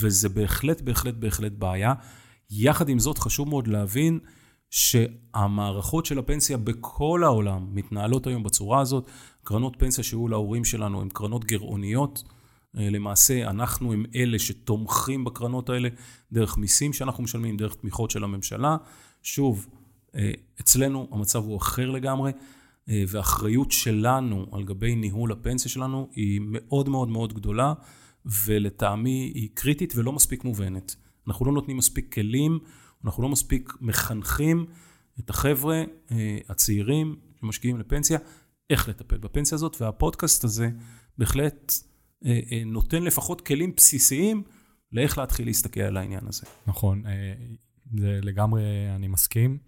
[0.00, 1.94] וזה בהחלט, בהחלט, בהחלט בעיה.
[2.50, 4.18] יחד עם זאת, חשוב מאוד להבין
[4.70, 9.10] שהמערכות של הפנסיה בכל העולם מתנהלות היום בצורה הזאת.
[9.44, 12.22] קרנות פנסיה שהיו להורים שלנו הן קרנות גירעוניות.
[12.78, 15.88] אה, למעשה, אנחנו הם אלה שתומכים בקרנות האלה
[16.32, 18.76] דרך מיסים שאנחנו משלמים, דרך תמיכות של הממשלה.
[19.22, 19.68] שוב,
[20.14, 22.32] אה, אצלנו המצב הוא אחר לגמרי.
[22.88, 27.74] אה, והאחריות שלנו על גבי ניהול הפנסיה שלנו היא מאוד מאוד מאוד גדולה,
[28.44, 30.96] ולטעמי היא קריטית ולא מספיק מובנת.
[31.28, 32.58] אנחנו לא נותנים מספיק כלים,
[33.04, 34.66] אנחנו לא מספיק מחנכים
[35.20, 38.18] את החבר'ה אה, הצעירים שמשקיעים לפנסיה,
[38.70, 40.70] איך לטפל בפנסיה הזאת, והפודקאסט הזה
[41.18, 41.72] בהחלט
[42.24, 44.42] אה, נותן לפחות כלים בסיסיים
[44.92, 46.46] לאיך להתחיל להסתכל על העניין הזה.
[46.66, 47.02] נכון,
[47.98, 48.62] זה לגמרי,
[48.96, 49.58] אני מסכים.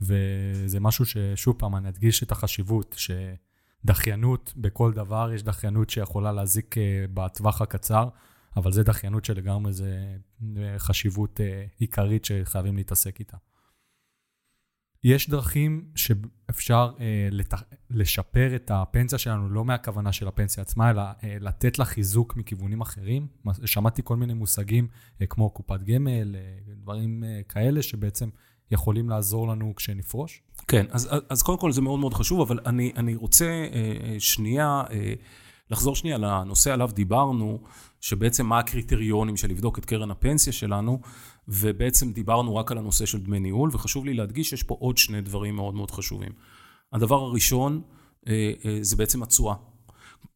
[0.00, 2.96] וזה משהו ששוב פעם, אני אדגיש את החשיבות,
[3.84, 8.08] שדחיינות בכל דבר, יש דחיינות שיכולה להזיק אה, בטווח הקצר,
[8.56, 10.16] אבל זה דחיינות שלגמרי זה
[10.78, 13.36] חשיבות אה, עיקרית שחייבים להתעסק איתה.
[15.04, 17.54] יש דרכים שאפשר אה, לת...
[17.90, 22.80] לשפר את הפנסיה שלנו, לא מהכוונה של הפנסיה עצמה, אלא אה, לתת לה חיזוק מכיוונים
[22.80, 23.26] אחרים.
[23.64, 24.88] שמעתי כל מיני מושגים
[25.20, 28.28] אה, כמו קופת גמל, אה, דברים אה, כאלה, שבעצם
[28.70, 30.42] יכולים לעזור לנו כשנפרוש?
[30.68, 34.82] כן, אז, אז קודם כל זה מאוד מאוד חשוב, אבל אני, אני רוצה אה, שנייה,
[34.90, 35.14] אה,
[35.70, 37.58] לחזור שנייה לנושא עליו דיברנו,
[38.00, 41.00] שבעצם מה הקריטריונים של לבדוק את קרן הפנסיה שלנו,
[41.48, 45.20] ובעצם דיברנו רק על הנושא של דמי ניהול, וחשוב לי להדגיש שיש פה עוד שני
[45.20, 46.32] דברים מאוד מאוד חשובים.
[46.92, 47.82] הדבר הראשון
[48.28, 49.54] אה, אה, זה בעצם התשואה.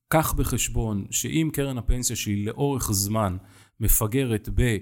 [0.09, 3.37] קח בחשבון שאם קרן הפנסיה שלי לאורך זמן
[3.81, 4.77] מפגרת ב...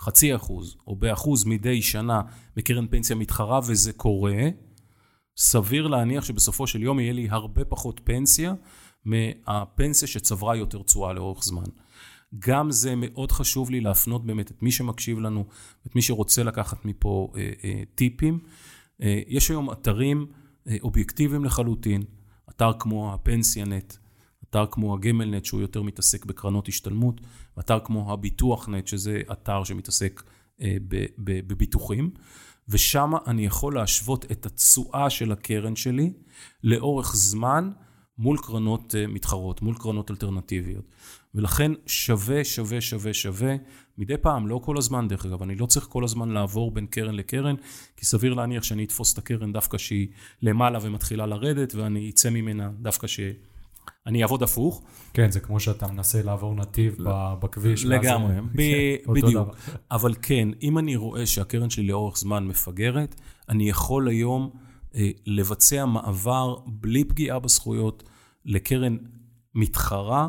[0.00, 2.20] חצי אחוז או באחוז מדי שנה
[2.56, 4.48] מקרן פנסיה מתחרה וזה קורה,
[5.36, 8.54] סביר להניח שבסופו של יום יהיה לי הרבה פחות פנסיה
[9.04, 11.64] מהפנסיה שצברה יותר תשואה לאורך זמן.
[12.38, 15.44] גם זה מאוד חשוב לי להפנות באמת את מי שמקשיב לנו,
[15.86, 18.38] את מי שרוצה לקחת מפה אה, אה, טיפים.
[19.02, 20.26] אה, יש היום אתרים
[20.68, 22.02] אה, אובייקטיביים לחלוטין,
[22.50, 23.94] אתר כמו הפנסיונט,
[24.56, 27.20] אתר כמו הגמלנט, שהוא יותר מתעסק בקרנות השתלמות,
[27.56, 30.22] ואתר כמו הביטוח נט, שזה אתר שמתעסק
[30.60, 30.76] אה,
[31.18, 32.10] בביטוחים,
[32.68, 36.12] ושם אני יכול להשוות את התשואה של הקרן שלי
[36.64, 37.70] לאורך זמן
[38.18, 40.84] מול קרנות אה, מתחרות, מול קרנות אלטרנטיביות.
[41.34, 43.56] ולכן שווה, שווה, שווה, שווה,
[43.98, 47.14] מדי פעם, לא כל הזמן דרך אגב, אני לא צריך כל הזמן לעבור בין קרן
[47.14, 47.54] לקרן,
[47.96, 50.08] כי סביר להניח שאני אתפוס את הקרן דווקא שהיא
[50.42, 53.20] למעלה ומתחילה לרדת, ואני אצא ממנה דווקא ש...
[54.06, 54.82] אני אעבוד הפוך.
[55.12, 56.96] כן, זה כמו שאתה מנסה לעבור נתיב
[57.40, 57.84] בכביש.
[57.84, 59.48] לגמרי, ב- בדיוק.
[59.90, 63.14] אבל כן, אם אני רואה שהקרן שלי לאורך זמן מפגרת,
[63.48, 64.50] אני יכול היום
[64.94, 68.02] אה, לבצע מעבר בלי פגיעה בזכויות
[68.44, 68.96] לקרן
[69.54, 70.28] מתחרה,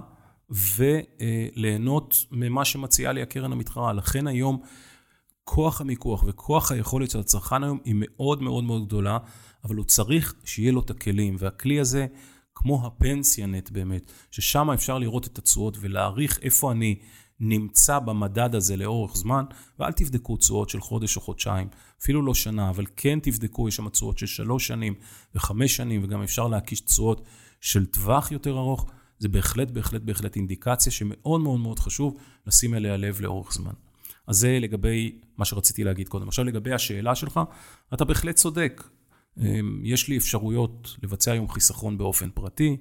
[0.49, 3.93] וליהנות ממה שמציעה לי הקרן המתחרה.
[3.93, 4.61] לכן היום
[5.43, 9.17] כוח המיקוח וכוח היכולת של הצרכן היום היא מאוד מאוד מאוד גדולה,
[9.63, 12.07] אבל הוא צריך שיהיה לו את הכלים, והכלי הזה...
[12.57, 16.99] כמו הפנסיונט באמת, ששם אפשר לראות את התשואות ולהעריך איפה אני
[17.39, 19.45] נמצא במדד הזה לאורך זמן,
[19.79, 21.67] ואל תבדקו תשואות של חודש או חודשיים,
[22.01, 24.93] אפילו לא שנה, אבל כן תבדקו, יש שם תשואות של שלוש שנים
[25.35, 27.21] וחמש שנים, וגם אפשר להקיש תשואות
[27.61, 28.85] של טווח יותר ארוך.
[29.19, 32.17] זה בהחלט, בהחלט, בהחלט אינדיקציה שמאוד מאוד מאוד חשוב
[32.47, 33.73] לשים אליה לב לאורך זמן.
[34.27, 36.27] אז זה לגבי מה שרציתי להגיד קודם.
[36.27, 37.39] עכשיו לגבי השאלה שלך,
[37.93, 38.83] אתה בהחלט צודק.
[39.41, 42.77] אמ, יש לי אפשרויות לבצע היום חיסכון באופן פרטי.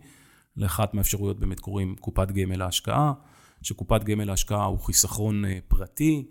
[0.57, 3.13] לאחת מהאפשרויות באמת קוראים קופת גמל להשקעה,
[3.63, 6.27] שקופת גמל להשקעה הוא חיסכון אה, פרטי,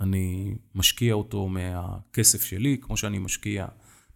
[0.00, 3.66] אני משקיע אותו מהכסף שלי, כמו שאני משקיע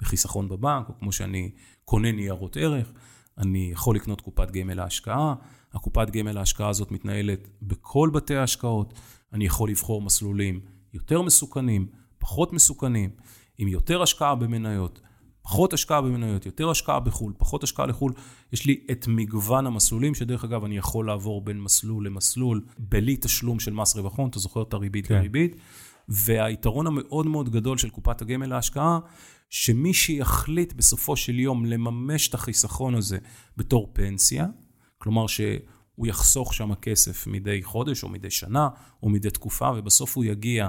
[0.01, 1.51] בחיסכון בבנק, או כמו שאני
[1.85, 2.93] קונה ניירות ערך,
[3.39, 5.35] אני יכול לקנות קופת גמל להשקעה.
[5.73, 8.95] הקופת גמל להשקעה הזאת מתנהלת בכל בתי ההשקעות,
[9.33, 10.61] אני יכול לבחור מסלולים
[10.95, 11.87] יותר מסוכנים,
[12.19, 13.11] פחות מסוכנים,
[13.59, 15.01] עם יותר השקעה במניות,
[15.43, 18.13] פחות השקעה במניות, יותר השקעה בחו"ל, פחות השקעה לחו"ל.
[18.53, 23.61] יש לי את מגוון המסלולים, שדרך אגב, אני יכול לעבור בין מסלול למסלול בלי תשלום
[23.61, 25.15] של מס רווח הון, אתה זוכר את הריבית כן.
[25.15, 25.57] לריבית.
[26.09, 28.99] והיתרון המאוד מאוד גדול של קופת הגמל להשקעה,
[29.51, 33.19] שמי שיחליט בסופו של יום לממש את החיסכון הזה
[33.57, 34.47] בתור פנסיה,
[34.99, 38.69] כלומר שהוא יחסוך שם כסף מדי חודש או מדי שנה
[39.03, 40.69] או מדי תקופה, ובסוף הוא יגיע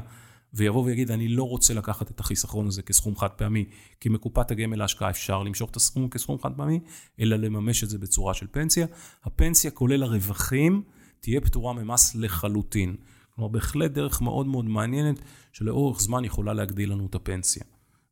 [0.54, 3.66] ויבוא ויגיד, אני לא רוצה לקחת את החיסכון הזה כסכום חד פעמי,
[4.00, 6.80] כי מקופת הגמל להשקעה אפשר למשוך את הסכום כסכום חד פעמי,
[7.20, 8.86] אלא לממש את זה בצורה של פנסיה.
[9.24, 10.84] הפנסיה, כולל הרווחים,
[11.20, 12.96] תהיה פטורה ממס לחלוטין.
[13.36, 15.20] כלומר, בהחלט דרך מאוד מאוד מעניינת,
[15.52, 17.64] שלאורך זמן יכולה להגדיל לנו את הפנסיה.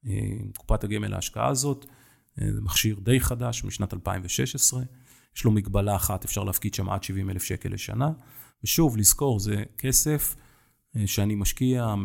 [0.08, 0.12] אה,
[0.58, 1.86] קופת הגמל להשקעה הזאת,
[2.42, 4.84] אה, זה מכשיר די חדש משנת 2016,
[5.36, 8.10] יש לו מגבלה אחת, אפשר להפקיד שם עד 70 אלף שקל לשנה,
[8.64, 10.36] ושוב, לזכור, זה כסף
[11.06, 11.96] שאני משקיע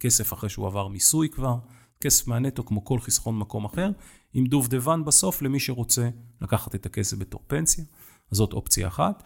[0.00, 1.58] כסף אחרי שהוא עבר מיסוי כבר,
[2.00, 3.90] כסף מהנטו כמו כל חיסכון במקום אחר,
[4.34, 6.08] עם דובדבן בסוף למי שרוצה
[6.40, 7.84] לקחת את הכסף בתור פנסיה,
[8.32, 9.22] אז זאת אופציה אחת.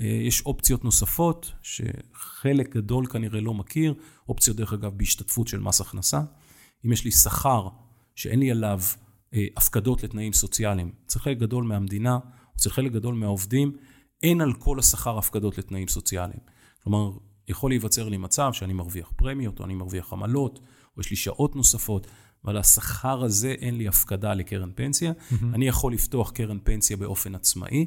[0.00, 3.94] אה, יש אופציות נוספות שחלק גדול כנראה לא מכיר,
[4.28, 6.20] אופציות דרך אגב בהשתתפות של מס הכנסה.
[6.86, 7.68] אם יש לי שכר
[8.14, 8.80] שאין לי עליו
[9.34, 12.18] אה, הפקדות לתנאים סוציאליים, אצל חלק גדול מהמדינה,
[12.56, 13.76] אצל חלק גדול מהעובדים,
[14.22, 16.40] אין על כל השכר הפקדות לתנאים סוציאליים.
[16.82, 17.10] כלומר,
[17.48, 20.60] יכול להיווצר לי מצב שאני מרוויח פרמיות, או אני מרוויח עמלות,
[20.96, 22.06] או יש לי שעות נוספות,
[22.44, 25.12] ועל השכר הזה אין לי הפקדה לקרן פנסיה.
[25.12, 25.44] Mm-hmm.
[25.54, 27.86] אני יכול לפתוח קרן פנסיה באופן עצמאי,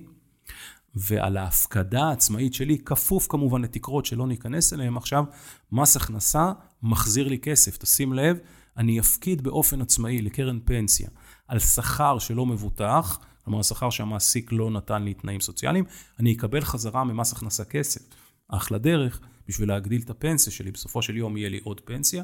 [0.95, 5.23] ועל ההפקדה העצמאית שלי, כפוף כמובן לתקרות שלא ניכנס אליהן עכשיו,
[5.71, 6.51] מס הכנסה
[6.83, 7.77] מחזיר לי כסף.
[7.77, 8.37] תשים לב,
[8.77, 11.09] אני אפקיד באופן עצמאי לקרן פנסיה
[11.47, 15.85] על שכר שלא מבוטח, כלומר השכר שהמעסיק לא נתן לי תנאים סוציאליים,
[16.19, 18.01] אני אקבל חזרה ממס הכנסה כסף.
[18.47, 22.23] אחלה דרך, בשביל להגדיל את הפנסיה שלי, בסופו של יום יהיה לי עוד פנסיה,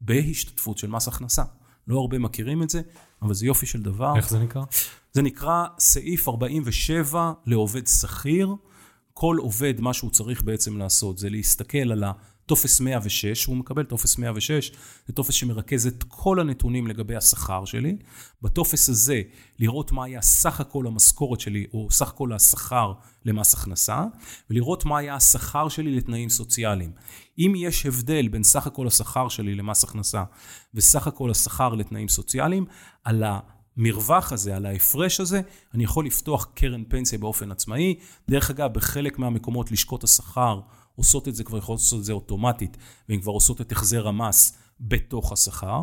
[0.00, 1.42] בהשתתפות של מס הכנסה.
[1.88, 2.80] לא הרבה מכירים את זה,
[3.22, 4.16] אבל זה יופי של דבר.
[4.16, 4.62] איך זה נקרא?
[5.12, 8.54] זה נקרא סעיף 47 לעובד שכיר.
[9.14, 12.04] כל עובד, מה שהוא צריך בעצם לעשות זה להסתכל על
[12.44, 14.72] הטופס 106, הוא מקבל טופס 106,
[15.06, 17.96] זה טופס שמרכז את כל הנתונים לגבי השכר שלי.
[18.42, 19.22] בטופס הזה,
[19.58, 22.92] לראות מה היה סך הכל המשכורת שלי, או סך הכל השכר
[23.24, 24.04] למס הכנסה,
[24.50, 26.92] ולראות מה היה השכר שלי לתנאים סוציאליים.
[27.38, 30.24] אם יש הבדל בין סך הכל השכר שלי למס הכנסה
[30.74, 32.66] וסך הכל השכר לתנאים סוציאליים,
[33.04, 33.38] על ה...
[33.76, 35.40] המרווח הזה, על ההפרש הזה,
[35.74, 37.94] אני יכול לפתוח קרן פנסיה באופן עצמאי.
[38.30, 40.60] דרך אגב, בחלק מהמקומות לשכות השכר
[40.96, 42.76] עושות את זה, כבר יכולות לעשות את זה אוטומטית,
[43.08, 45.82] והן כבר עושות את החזר המס בתוך השכר.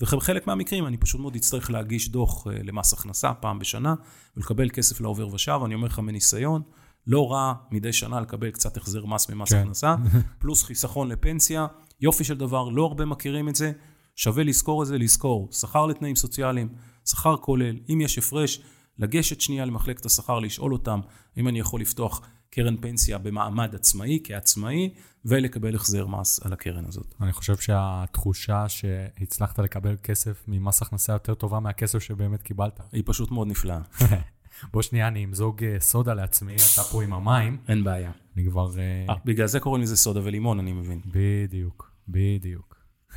[0.00, 3.94] ובחלק מהמקרים אני פשוט מאוד אצטרך להגיש דוח אה, למס הכנסה פעם בשנה,
[4.36, 5.60] ולקבל כסף לעובר ושב.
[5.64, 6.62] אני אומר לך מניסיון,
[7.06, 9.60] לא רע מדי שנה לקבל קצת החזר מס ממס כן.
[9.60, 9.94] הכנסה,
[10.40, 11.66] פלוס חיסכון לפנסיה.
[12.00, 13.72] יופי של דבר, לא הרבה מכירים את זה,
[14.16, 15.48] שווה לזכור את זה, לזכור.
[15.52, 16.68] שכר לתנאים סוציאליים,
[17.04, 18.60] שכר כולל, אם יש הפרש,
[18.98, 21.00] לגשת שנייה למחלקת השכר, לשאול אותם
[21.36, 24.90] אם אני יכול לפתוח קרן פנסיה במעמד עצמאי, כעצמאי,
[25.24, 27.14] ולקבל החזר מס על הקרן הזאת.
[27.20, 32.80] אני חושב שהתחושה שהצלחת לקבל כסף ממס הכנסה יותר טובה מהכסף שבאמת קיבלת.
[32.92, 33.80] היא פשוט מאוד נפלאה.
[34.72, 37.58] בוא שנייה, אני אמזוג אה, סודה לעצמי, אתה פה עם המים.
[37.68, 38.10] אין בעיה.
[38.36, 38.70] אני כבר...
[38.74, 41.00] 아, אה, אה, בגלל זה קוראים לזה סודה ולימון, אני מבין.
[41.06, 42.76] בדיוק, בדיוק.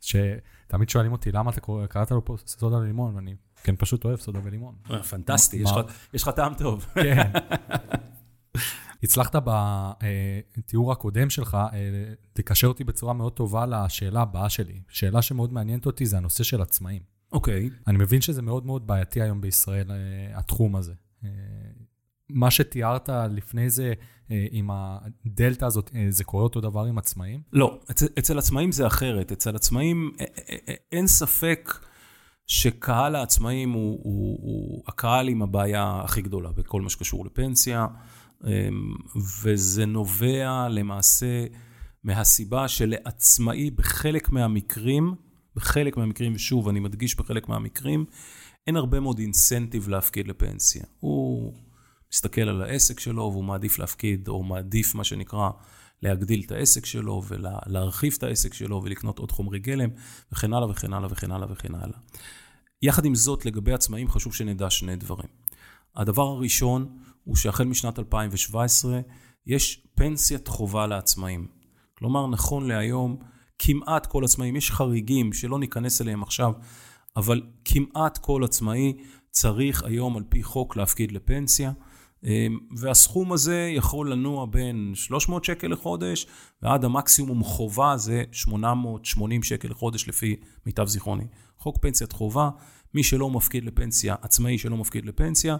[0.00, 3.16] שתמיד שואלים אותי, למה אתה קראת לו פה סודה ולימון?
[3.16, 4.74] ואני כן פשוט אוהב סודה ולימון.
[5.10, 5.62] פנטסטי,
[6.14, 6.86] יש לך טעם טוב.
[6.94, 7.30] כן.
[9.02, 9.36] הצלחת
[10.58, 11.56] בתיאור הקודם שלך
[12.32, 14.80] תקשר אותי בצורה מאוד טובה לשאלה הבאה שלי.
[14.88, 17.02] שאלה שמאוד מעניינת אותי זה הנושא של עצמאים.
[17.32, 17.66] אוקיי.
[17.72, 17.82] Okay.
[17.86, 19.90] אני מבין שזה מאוד מאוד בעייתי היום בישראל,
[20.34, 20.92] התחום הזה.
[22.28, 23.92] מה שתיארת לפני זה
[24.28, 27.40] עם הדלתא הזאת, זה קורה אותו דבר עם עצמאים?
[27.52, 29.32] לא, אצל, אצל עצמאים זה אחרת.
[29.32, 30.12] אצל עצמאים
[30.92, 31.72] אין ספק
[32.46, 37.86] שקהל העצמאים הוא, הוא, הוא הקהל עם הבעיה הכי גדולה בכל מה שקשור לפנסיה.
[38.44, 38.94] אמ,
[39.42, 41.44] וזה נובע למעשה
[42.04, 45.14] מהסיבה שלעצמאי בחלק מהמקרים,
[45.56, 48.04] בחלק מהמקרים, ושוב, אני מדגיש בחלק מהמקרים,
[48.66, 50.84] אין הרבה מאוד אינסנטיב להפקיד לפנסיה.
[51.00, 51.54] הוא
[52.12, 55.50] מסתכל על העסק שלו והוא מעדיף להפקיד, או מעדיף מה שנקרא
[56.02, 59.88] להגדיל את העסק שלו ולהרחיב את העסק שלו ולקנות עוד חומרי גלם
[60.32, 61.98] וכן הלאה וכן הלאה וכן הלאה וכן הלאה.
[62.82, 65.28] יחד עם זאת, לגבי עצמאים חשוב שנדע שני דברים.
[65.96, 69.00] הדבר הראשון הוא שהחל משנת 2017
[69.46, 71.46] יש פנסיית חובה לעצמאים.
[71.98, 73.16] כלומר, נכון להיום,
[73.58, 76.52] כמעט כל עצמאים, יש חריגים שלא ניכנס אליהם עכשיו,
[77.16, 78.92] אבל כמעט כל עצמאי
[79.30, 81.72] צריך היום על פי חוק להפקיד לפנסיה.
[82.24, 86.26] אמ, והסכום הזה יכול לנוע בין 300 שקל לחודש
[86.62, 90.36] ועד המקסימום חובה זה 880 שקל לחודש לפי
[90.66, 91.26] מיטב זיכרוני.
[91.58, 92.50] חוק פנסיית חובה,
[92.94, 95.56] מי שלא מפקיד לפנסיה, עצמאי שלא מפקיד לפנסיה,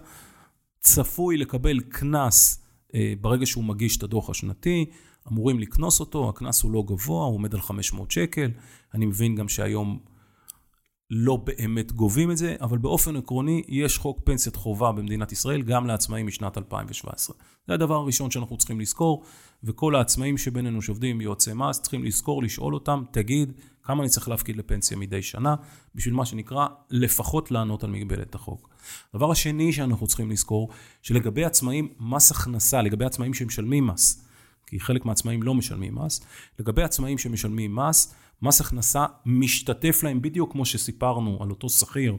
[0.87, 4.85] צפוי לקבל קנס אה, ברגע שהוא מגיש את הדוח השנתי,
[5.29, 8.51] אמורים לקנוס אותו, הקנס הוא לא גבוה, הוא עומד על 500 שקל.
[8.95, 9.99] אני מבין גם שהיום
[11.11, 15.87] לא באמת גובים את זה, אבל באופן עקרוני יש חוק פנסיית חובה במדינת ישראל גם
[15.87, 17.37] לעצמאים משנת 2017.
[17.67, 19.25] זה הדבר הראשון שאנחנו צריכים לזכור,
[19.65, 24.57] וכל העצמאים שבינינו שעובדים יועצי מס צריכים לזכור, לשאול אותם, תגיד, כמה אני צריך להפקיד
[24.57, 25.55] לפנסיה מדי שנה,
[25.95, 28.69] בשביל מה שנקרא, לפחות לענות על מגבלת החוק.
[29.15, 30.69] הדבר השני שאנחנו צריכים לזכור,
[31.03, 34.27] שלגבי עצמאים, מס הכנסה, לגבי עצמאים שמשלמים מס,
[34.67, 36.21] כי חלק מהעצמאים לא משלמים מס,
[36.59, 42.17] לגבי עצמאים שמשלמים מס, מס הכנסה משתתף להם בדיוק כמו שסיפרנו על אותו שכיר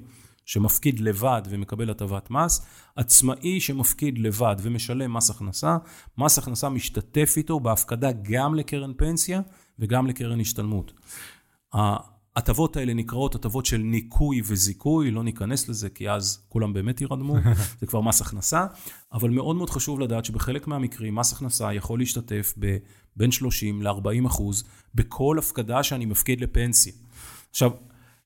[0.47, 5.77] שמפקיד לבד ומקבל הטבת מס, עצמאי שמפקיד לבד ומשלם מס הכנסה,
[6.17, 9.41] מס הכנסה משתתף איתו בהפקדה גם לקרן פנסיה
[9.79, 10.93] וגם לקרן השתלמות.
[11.73, 17.35] ההטבות האלה נקראות הטבות של ניכוי וזיכוי, לא ניכנס לזה כי אז כולם באמת ירדמו,
[17.79, 18.65] זה כבר מס הכנסה,
[19.13, 22.53] אבל מאוד מאוד חשוב לדעת שבחלק מהמקרים מס הכנסה יכול להשתתף
[23.17, 24.63] בין 30 ל-40 אחוז
[24.95, 26.93] בכל הפקדה שאני מפקיד לפנסיה.
[27.49, 27.71] עכשיו,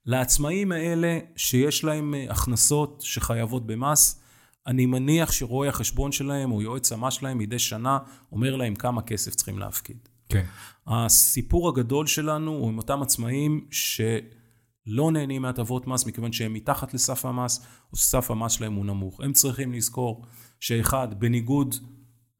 [0.05, 4.21] לעצמאים האלה שיש להם אה, הכנסות שחייבות במס,
[4.67, 7.97] אני מניח שרואה החשבון שלהם או יועץ המס שלהם מדי שנה
[8.31, 9.97] אומר להם כמה כסף צריכים להפקיד.
[10.29, 10.45] כן.
[10.87, 17.25] הסיפור הגדול שלנו הוא עם אותם עצמאים שלא נהנים מהטבות מס מכיוון שהם מתחת לסף
[17.25, 19.21] המס, או שסף המס שלהם הוא נמוך.
[19.21, 20.25] הם צריכים לזכור
[20.59, 21.75] שאחד, בניגוד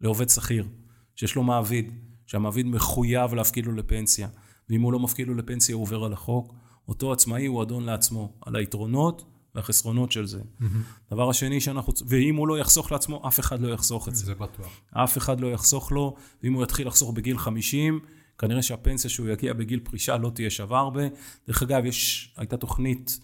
[0.02, 0.68] לעובד שכיר,
[1.16, 1.92] שיש לו מעביד,
[2.32, 4.28] שהמעביד מחויב להפקיד לו לפנסיה,
[4.70, 6.54] ואם הוא לא מפקיד לו לפנסיה הוא עובר על החוק,
[6.88, 10.40] אותו עצמאי הוא אדון לעצמו, על היתרונות והחסרונות של זה.
[10.40, 10.66] Mm-hmm.
[11.12, 14.26] דבר השני שאנחנו, ואם הוא לא יחסוך לעצמו, אף אחד לא יחסוך את זה.
[14.26, 14.82] זה בטוח.
[14.92, 18.00] אף אחד לא יחסוך לו, ואם הוא יתחיל לחסוך בגיל 50,
[18.38, 21.04] כנראה שהפנסיה שהוא יגיע בגיל פרישה לא תהיה שווה הרבה.
[21.48, 23.20] דרך אגב, יש, הייתה תוכנית,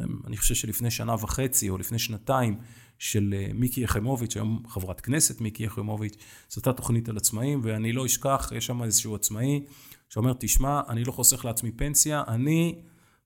[0.00, 2.58] אני חושב שלפני שנה וחצי או לפני שנתיים,
[2.98, 6.16] של אה, מיקי יחימוביץ', היום חברת כנסת מיקי יחימוביץ',
[6.48, 9.64] זאת הייתה תוכנית על עצמאים, ואני לא אשכח, יש שם איזשהו עצמאי
[10.08, 12.82] שאומר, תשמע, אני לא חוסך לעצמי פנסיה, אני,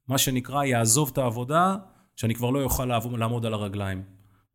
[0.09, 1.77] מה שנקרא, יעזוב את העבודה,
[2.17, 2.85] שאני כבר לא אוכל
[3.17, 4.03] לעמוד על הרגליים.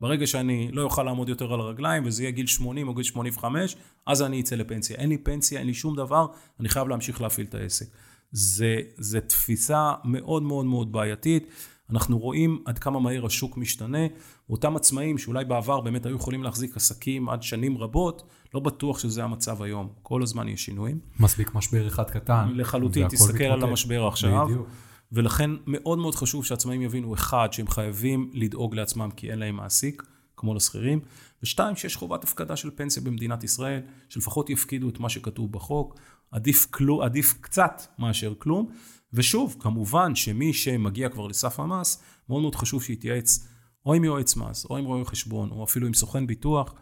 [0.01, 3.75] ברגע שאני לא אוכל לעמוד יותר על הרגליים, וזה יהיה גיל 80 או גיל 85,
[4.08, 4.97] אז אני אצא לפנסיה.
[4.97, 6.28] אין לי פנסיה, אין לי שום דבר,
[6.60, 7.86] אני חייב להמשיך להפעיל את העסק.
[8.32, 11.47] זה תפיסה מאוד מאוד מאוד בעייתית.
[11.89, 14.08] אנחנו רואים עד כמה מהר השוק משתנה.
[14.50, 19.24] אותם עצמאים שאולי בעבר באמת היו יכולים להחזיק עסקים עד שנים רבות, לא בטוח שזה
[19.24, 19.89] המצב היום.
[20.02, 21.00] כל הזמן יש שינויים.
[21.19, 22.50] מספיק משבר אחד קטן.
[22.56, 24.45] לחלוטין, תסתכל על המשבר עכשיו.
[24.45, 24.67] בדיוק.
[25.12, 30.04] ולכן מאוד מאוד חשוב שעצמאים יבינו, אחד, שהם חייבים לדאוג לעצמם כי אין להם מעסיק,
[30.38, 31.00] כמו לשכירים,
[31.43, 35.95] ושתיים, שיש חובת הפקדה של פנסיה במדינת ישראל, שלפחות יפקידו את מה שכתוב בחוק,
[36.32, 38.69] עדיף, כלו, עדיף קצת מאשר כלום.
[39.15, 43.47] ושוב, כמובן שמי שמגיע כבר לסף המס, מאוד מאוד חשוב שיתייעץ
[43.86, 46.73] או עם יועץ מס, או עם רואה חשבון, או אפילו עם סוכן ביטוח,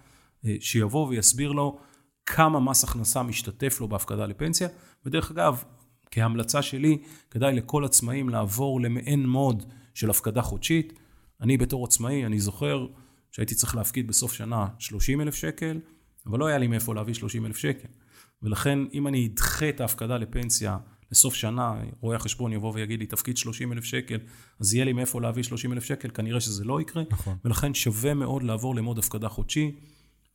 [0.46, 1.80] אה, שיבוא ויסביר לו
[2.26, 4.68] כמה מס הכנסה משתתף לו בהפקדה לפנסיה.
[5.06, 5.64] ודרך אגב,
[6.12, 6.98] כהמלצה שלי,
[7.32, 10.94] כדאי לכל עצמאים לעבור למעין מוד של הפקדה חודשית.
[11.42, 12.88] אני בתור עצמאי, אני זוכר
[13.32, 15.80] שהייתי צריך להפקיד בסוף שנה 30 אלף שקל,
[16.26, 17.88] אבל לא היה לי מאיפה להביא 30 אלף שקל.
[18.42, 20.78] ולכן, אם אני אדחה את ההפקדה לפנסיה
[21.14, 24.18] לסוף שנה, רואה החשבון יבוא ויגיד לי, תפקיד 30 אלף שקל,
[24.60, 27.04] אז יהיה לי מאיפה להביא 30 אלף שקל, כנראה שזה לא יקרה.
[27.12, 27.38] נכון.
[27.46, 29.76] ולכן שווה מאוד לעבור למוד הפקדה חודשי,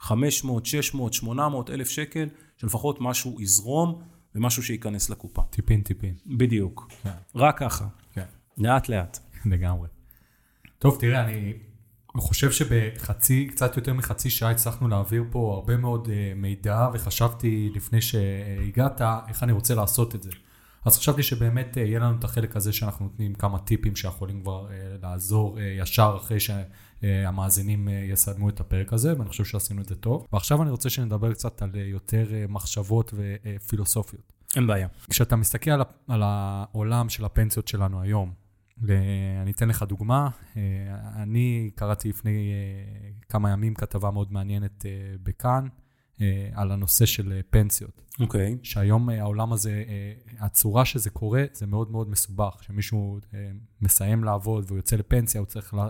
[0.00, 4.02] 500, 600, 800 אלף שקל, שלפחות משהו יזרום
[4.34, 5.42] ומשהו שייכנס לקופה.
[5.50, 6.14] טיפין טיפין.
[6.26, 6.88] בדיוק.
[7.02, 7.10] כן.
[7.34, 7.86] רק ככה.
[8.12, 8.24] כן.
[8.58, 9.18] לאט לאט.
[9.46, 9.88] לגמרי.
[10.78, 11.54] טוב, תראה, אני
[12.16, 18.00] חושב שבחצי, קצת יותר מחצי שעה הצלחנו להעביר פה הרבה מאוד uh, מידע, וחשבתי לפני
[18.00, 20.30] שהגעת, איך אני רוצה לעשות את זה.
[20.84, 24.66] אז חשבתי שבאמת uh, יהיה לנו את החלק הזה שאנחנו נותנים כמה טיפים שיכולים כבר
[24.66, 24.70] uh,
[25.02, 30.26] לעזור uh, ישר אחרי שהמאזינים יסיימו את הפרק הזה, ואני חושב שעשינו את זה טוב.
[30.32, 34.32] ועכשיו אני רוצה שנדבר קצת על יותר מחשבות ופילוסופיות.
[34.56, 34.88] אין בעיה.
[35.10, 38.32] כשאתה מסתכל על, על העולם של הפנסיות שלנו היום,
[38.82, 40.28] ואני אתן לך דוגמה,
[41.16, 42.52] אני קראתי לפני
[43.28, 44.86] כמה ימים כתבה מאוד מעניינת
[45.22, 45.87] בכאן, אה,
[46.52, 48.02] על הנושא של אה, פנסיות.
[48.20, 48.54] אוקיי.
[48.54, 48.58] Okay.
[48.62, 52.56] שהיום אה, העולם הזה, אה, הצורה שזה קורה, זה מאוד מאוד מסובך.
[52.60, 53.50] כשמישהו אה,
[53.80, 55.88] מסיים לעבוד והוא יוצא לפנסיה, הוא צריך, לה,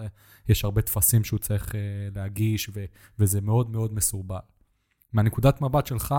[0.49, 1.81] יש הרבה טפסים שהוא צריך אה,
[2.15, 2.85] להגיש, ו,
[3.19, 4.39] וזה מאוד מאוד מסורבל.
[5.13, 6.15] מהנקודת מבט שלך,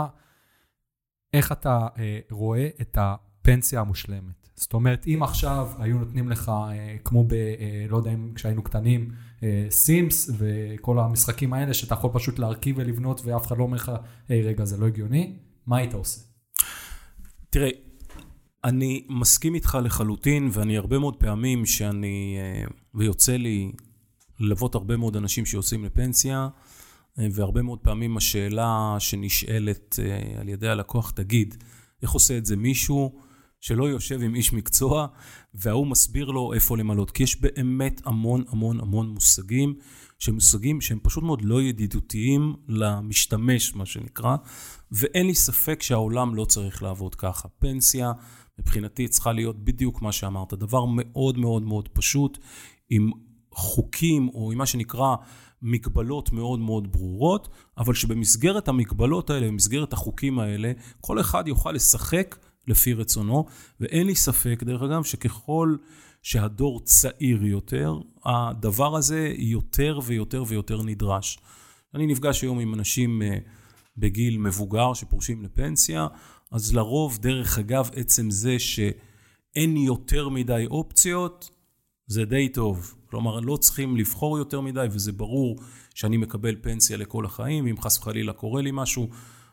[1.33, 4.38] איך אתה אה, רואה את הפנסיה המושלמת?
[4.59, 7.33] זאת אומרת, אם עכשיו היו נותנים לך, אה, כמו ב...
[7.33, 9.11] אה, לא יודע אם כשהיינו קטנים,
[9.43, 13.91] אה, סימס וכל המשחקים האלה, שאתה יכול פשוט להרכיב ולבנות ואף אחד לא אומר לך,
[14.29, 15.35] היי, רגע, זה לא הגיוני,
[15.67, 16.21] מה היית עושה?
[17.49, 17.69] תראה,
[18.63, 23.71] אני מסכים איתך לחלוטין, ואני הרבה מאוד פעמים שאני, אה, ויוצא לי
[24.39, 26.47] ללוות הרבה מאוד אנשים שיוצאים לפנסיה,
[27.19, 31.63] אה, והרבה מאוד פעמים השאלה שנשאלת אה, על ידי הלקוח, תגיד,
[32.01, 33.19] איך עושה את זה מישהו
[33.59, 35.07] שלא יושב עם איש מקצוע,
[35.53, 37.11] וההוא מסביר לו איפה למלות?
[37.11, 39.75] כי יש באמת המון המון המון מושגים,
[40.19, 44.35] שהם מושגים שהם פשוט מאוד לא ידידותיים למשתמש, מה שנקרא,
[44.91, 47.47] ואין לי ספק שהעולם לא צריך לעבוד ככה.
[47.59, 48.11] פנסיה,
[48.59, 52.37] מבחינתי, צריכה להיות בדיוק מה שאמרת, דבר מאוד מאוד מאוד פשוט,
[52.89, 53.11] עם
[53.51, 55.15] חוקים, או עם מה שנקרא
[55.61, 62.35] מגבלות מאוד מאוד ברורות, אבל שבמסגרת המגבלות האלה, במסגרת החוקים האלה, כל אחד יוכל לשחק
[62.69, 63.45] לפי רצונו,
[63.79, 65.75] ואין לי ספק, דרך אגב, שככל
[66.23, 67.93] שהדור צעיר יותר,
[68.25, 71.39] הדבר הזה יותר ויותר ויותר נדרש.
[71.95, 73.37] אני נפגש היום עם אנשים אה,
[73.97, 76.07] בגיל מבוגר שפורשים לפנסיה,
[76.51, 81.49] אז לרוב, דרך אגב, עצם זה שאין יותר מדי אופציות,
[82.07, 82.95] זה די טוב.
[83.09, 85.59] כלומר, לא צריכים לבחור יותר מדי, וזה ברור
[85.95, 89.09] שאני מקבל פנסיה לכל החיים, אם חס וחלילה קורה לי משהו,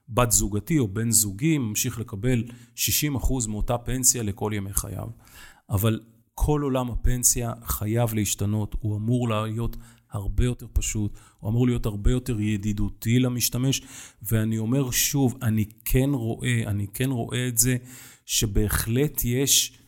[0.09, 2.45] בת זוגתי או בן זוגי ממשיך לקבל
[2.77, 2.79] 60%
[3.49, 5.09] מאותה פנסיה לכל ימי חייו.
[5.71, 6.01] אבל
[6.35, 9.77] כל עולם הפנסיה חייב להשתנות, הוא אמור להיות
[10.11, 13.83] הרבה יותר פשוט, הוא אמור להיות הרבה יותר ידידותי למשתמש,
[14.23, 17.77] ואני אומר שוב, אני כן רואה, אני כן רואה את זה,
[18.27, 19.79] שבהחלט יש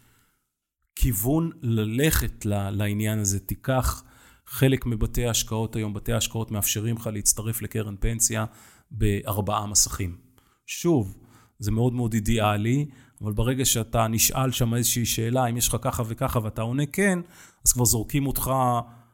[0.96, 3.40] כיוון ללכת לעניין הזה.
[3.40, 4.04] תיקח
[4.46, 8.44] חלק מבתי ההשקעות היום, בתי ההשקעות מאפשרים לך להצטרף לקרן פנסיה
[8.90, 10.16] בארבעה מסכים.
[10.66, 11.16] שוב,
[11.58, 12.86] זה מאוד מאוד אידיאלי,
[13.22, 17.18] אבל ברגע שאתה נשאל שם איזושהי שאלה, אם יש לך ככה וככה ואתה עונה כן,
[17.66, 18.50] אז כבר זורקים אותך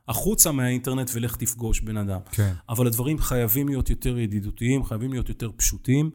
[0.08, 2.20] החוצה מהאינטרנט ולך תפגוש בן אדם.
[2.30, 2.52] כן.
[2.68, 6.10] אבל הדברים חייבים להיות יותר ידידותיים, חייבים להיות יותר פשוטים,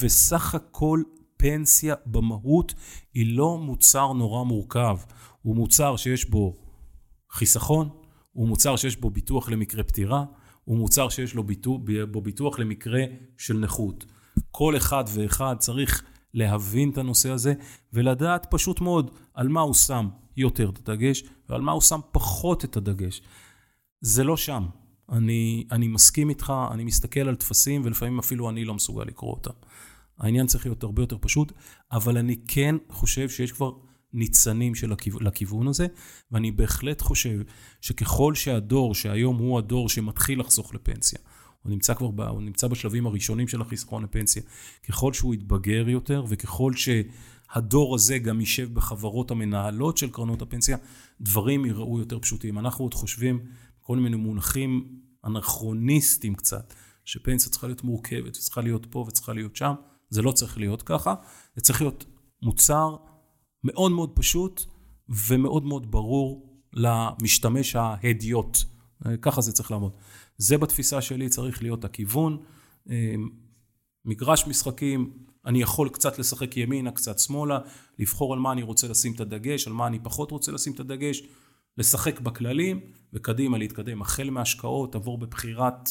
[0.00, 1.02] וסך הכל
[1.36, 2.74] פנסיה במהות
[3.14, 4.98] היא לא מוצר נורא מורכב,
[5.42, 6.56] הוא מוצר שיש בו
[7.30, 7.88] חיסכון,
[8.32, 10.24] הוא מוצר שיש בו ביטוח למקרה פטירה,
[10.64, 11.80] הוא מוצר שיש לו ביטוח,
[12.10, 13.04] בו ביטוח למקרה
[13.38, 14.04] של נכות.
[14.50, 16.02] כל אחד ואחד צריך
[16.34, 17.54] להבין את הנושא הזה
[17.92, 22.64] ולדעת פשוט מאוד על מה הוא שם יותר את הדגש ועל מה הוא שם פחות
[22.64, 23.22] את הדגש.
[24.00, 24.66] זה לא שם.
[25.12, 29.50] אני, אני מסכים איתך, אני מסתכל על טפסים ולפעמים אפילו אני לא מסוגל לקרוא אותם.
[30.18, 31.52] העניין צריך להיות הרבה יותר פשוט,
[31.92, 33.72] אבל אני כן חושב שיש כבר
[34.12, 35.20] ניצנים של הכיו...
[35.20, 35.86] לכיוון הזה,
[36.30, 37.40] ואני בהחלט חושב
[37.80, 41.18] שככל שהדור, שהיום הוא הדור שמתחיל לחסוך לפנסיה,
[41.62, 42.20] הוא נמצא כבר, ב...
[42.20, 44.42] הוא נמצא בשלבים הראשונים של החיסכון לפנסיה,
[44.88, 50.76] ככל שהוא יתבגר יותר וככל שהדור הזה גם יישב בחברות המנהלות של קרנות הפנסיה,
[51.20, 52.58] דברים יראו יותר פשוטים.
[52.58, 53.40] אנחנו עוד חושבים,
[53.80, 59.72] כל מיני מונחים אנכרוניסטיים קצת, שפנסיה צריכה להיות מורכבת וצריכה להיות פה וצריכה להיות שם,
[60.08, 61.14] זה לא צריך להיות ככה,
[61.56, 62.04] זה צריך להיות
[62.42, 62.96] מוצר
[63.64, 64.64] מאוד מאוד פשוט
[65.28, 68.58] ומאוד מאוד ברור למשתמש ההדיוט.
[69.22, 69.92] ככה זה צריך לעמוד.
[70.38, 72.42] זה בתפיסה שלי צריך להיות הכיוון.
[74.04, 75.12] מגרש משחקים,
[75.46, 77.58] אני יכול קצת לשחק ימינה, קצת שמאלה,
[77.98, 80.80] לבחור על מה אני רוצה לשים את הדגש, על מה אני פחות רוצה לשים את
[80.80, 81.22] הדגש,
[81.78, 82.80] לשחק בכללים
[83.12, 84.02] וקדימה להתקדם.
[84.02, 85.90] החל מהשקעות, עבור בבחירת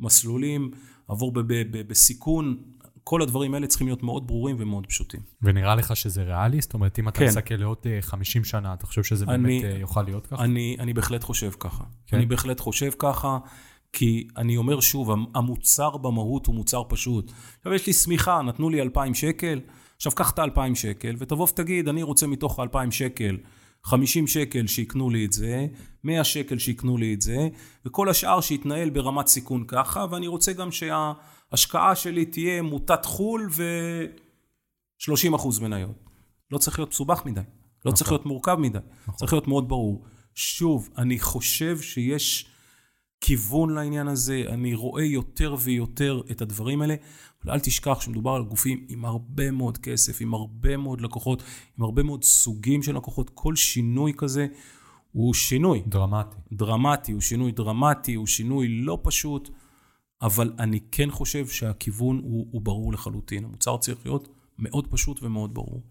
[0.00, 0.70] מסלולים,
[1.08, 1.32] עבור
[1.70, 2.62] בסיכון,
[3.08, 5.20] כל הדברים האלה צריכים להיות מאוד ברורים ומאוד פשוטים.
[5.42, 6.60] ונראה לך שזה ריאלי?
[6.60, 7.26] זאת אומרת, אם אתה כן.
[7.26, 10.44] מסתכל לעוד 50 אה, שנה, אתה חושב שזה אני, באמת אה, יוכל להיות ככה?
[10.44, 11.84] אני, אני בהחלט חושב ככה.
[12.06, 12.16] כן?
[12.16, 13.38] אני בהחלט חושב ככה,
[13.92, 17.32] כי אני אומר שוב, המוצר במהות הוא מוצר פשוט.
[17.58, 19.60] עכשיו, יש לי שמיכה, נתנו לי 2,000 שקל,
[19.96, 23.36] עכשיו קח את ה-2,000 שקל, ותבוא ותגיד, אני רוצה מתוך ה-2,000 שקל
[23.84, 25.66] 50 שקל שיקנו לי את זה,
[26.04, 27.48] 100 שקל שיקנו לי את זה,
[27.86, 30.70] וכל השאר שיתנהל ברמת סיכון ככה, ואני רוצה גם
[31.50, 36.04] שההשקעה שלי תהיה מוטת חו"ל ו-30% מניות.
[36.50, 37.40] לא צריך להיות מסובך מדי,
[37.84, 38.14] לא צריך נכון.
[38.14, 39.14] להיות מורכב מדי, נכון.
[39.14, 40.04] צריך להיות מאוד ברור.
[40.34, 42.46] שוב, אני חושב שיש
[43.20, 46.94] כיוון לעניין הזה, אני רואה יותר ויותר את הדברים האלה.
[47.44, 51.42] אבל אל תשכח שמדובר על גופים עם הרבה מאוד כסף, עם הרבה מאוד לקוחות,
[51.78, 53.30] עם הרבה מאוד סוגים של לקוחות.
[53.34, 54.46] כל שינוי כזה
[55.12, 55.82] הוא שינוי.
[55.86, 56.36] דרמטי.
[56.52, 59.50] דרמטי, הוא שינוי דרמטי, הוא שינוי לא פשוט.
[60.22, 63.44] אבל אני כן חושב שהכיוון הוא, הוא ברור לחלוטין.
[63.44, 65.82] המוצר צריך להיות מאוד פשוט ומאוד ברור.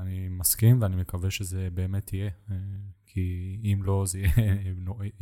[0.00, 2.56] אני מסכים, ואני מקווה שזה באמת יהיה, אה,
[3.06, 4.32] כי אם לא, זה יהיה...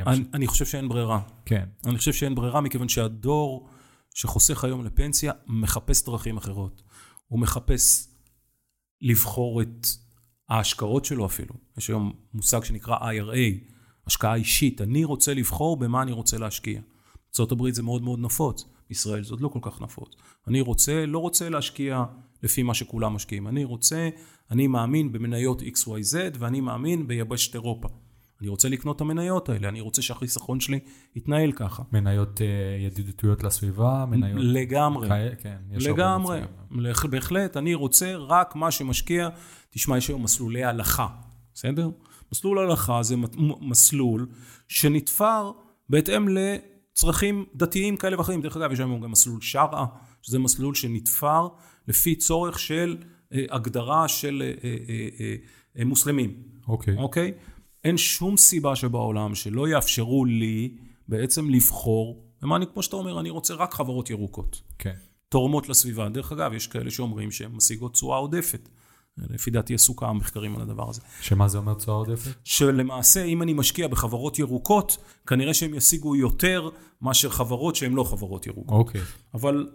[0.07, 1.23] אני, אני חושב שאין ברירה.
[1.45, 1.69] כן.
[1.87, 3.69] אני חושב שאין ברירה, מכיוון שהדור
[4.15, 6.83] שחוסך היום לפנסיה מחפש דרכים אחרות.
[7.27, 8.09] הוא מחפש
[9.01, 9.87] לבחור את
[10.49, 11.55] ההשקעות שלו אפילו.
[11.79, 13.71] יש היום מושג שנקרא IRA,
[14.07, 14.81] השקעה אישית.
[14.81, 16.81] אני רוצה לבחור במה אני רוצה להשקיע.
[17.41, 20.15] ארה"ב זה מאוד מאוד נפוץ, בישראל זה עוד לא כל כך נפוץ.
[20.49, 22.05] אני רוצה, לא רוצה להשקיע
[22.43, 23.49] לפי מה שכולם משקיעים.
[23.49, 24.09] אני רוצה,
[24.51, 27.89] אני מאמין במניות XYZ ואני מאמין ביבשת אירופה.
[28.41, 30.79] אני רוצה לקנות את המניות האלה, אני רוצה שהחיסכון שלי
[31.17, 31.83] יתנהל ככה.
[31.93, 32.43] מניות uh,
[32.87, 34.39] ידידותיות לסביבה, מניות...
[34.43, 35.09] לגמרי.
[35.09, 36.41] כאלה, כן, יש לגמרי.
[37.11, 39.29] בהחלט, אני רוצה רק מה שמשקיע.
[39.71, 41.07] תשמע, יש היום מסלולי הלכה,
[41.55, 41.91] בסדר?
[42.33, 43.17] מסלול הלכה זה
[43.61, 44.27] מסלול
[44.69, 45.53] שנתפר
[45.89, 46.29] בהתאם
[46.93, 48.43] לצרכים דתיים כאלה ואחרים.
[48.43, 49.87] דרך אגב, יש היום גם מסלול שרעה,
[50.23, 51.49] שזה מסלול שנתפר
[51.89, 52.97] לפי צורך של
[53.33, 55.35] אה, הגדרה של אה, אה,
[55.79, 56.43] אה, מוסלמים.
[56.69, 56.97] אוקיי.
[56.97, 57.33] אוקיי?
[57.85, 60.77] אין שום סיבה שבעולם שלא יאפשרו לי
[61.09, 64.63] בעצם לבחור, ומה אני, כמו שאתה אומר, אני רוצה רק חברות ירוקות.
[64.79, 64.95] כן.
[65.29, 66.09] תורמות לסביבה.
[66.09, 68.69] דרך אגב, יש כאלה שאומרים שהן משיגות תשואה עודפת.
[69.31, 71.01] לפי דעתי עשו כמה מחקרים על הדבר הזה.
[71.21, 72.31] שמה זה אומר תשואה עודפת?
[72.45, 74.97] שלמעשה, אם אני משקיע בחברות ירוקות,
[75.27, 76.69] כנראה שהם ישיגו יותר
[77.03, 78.79] מאשר חברות שהן לא חברות ירוקות.
[78.79, 79.01] אוקיי.
[79.35, 79.67] אבל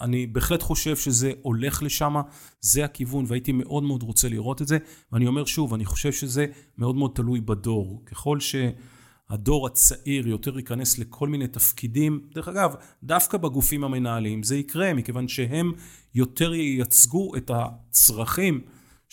[0.00, 2.14] אני בהחלט חושב שזה הולך לשם,
[2.60, 4.78] זה הכיוון, והייתי מאוד מאוד רוצה לראות את זה.
[5.12, 6.46] ואני אומר שוב, אני חושב שזה
[6.78, 8.02] מאוד מאוד תלוי בדור.
[8.06, 14.94] ככל שהדור הצעיר יותר ייכנס לכל מיני תפקידים, דרך אגב, דווקא בגופים המנהליים זה יקרה,
[14.94, 15.72] מכיוון שהם
[16.14, 18.60] יותר ייצגו את הצרכים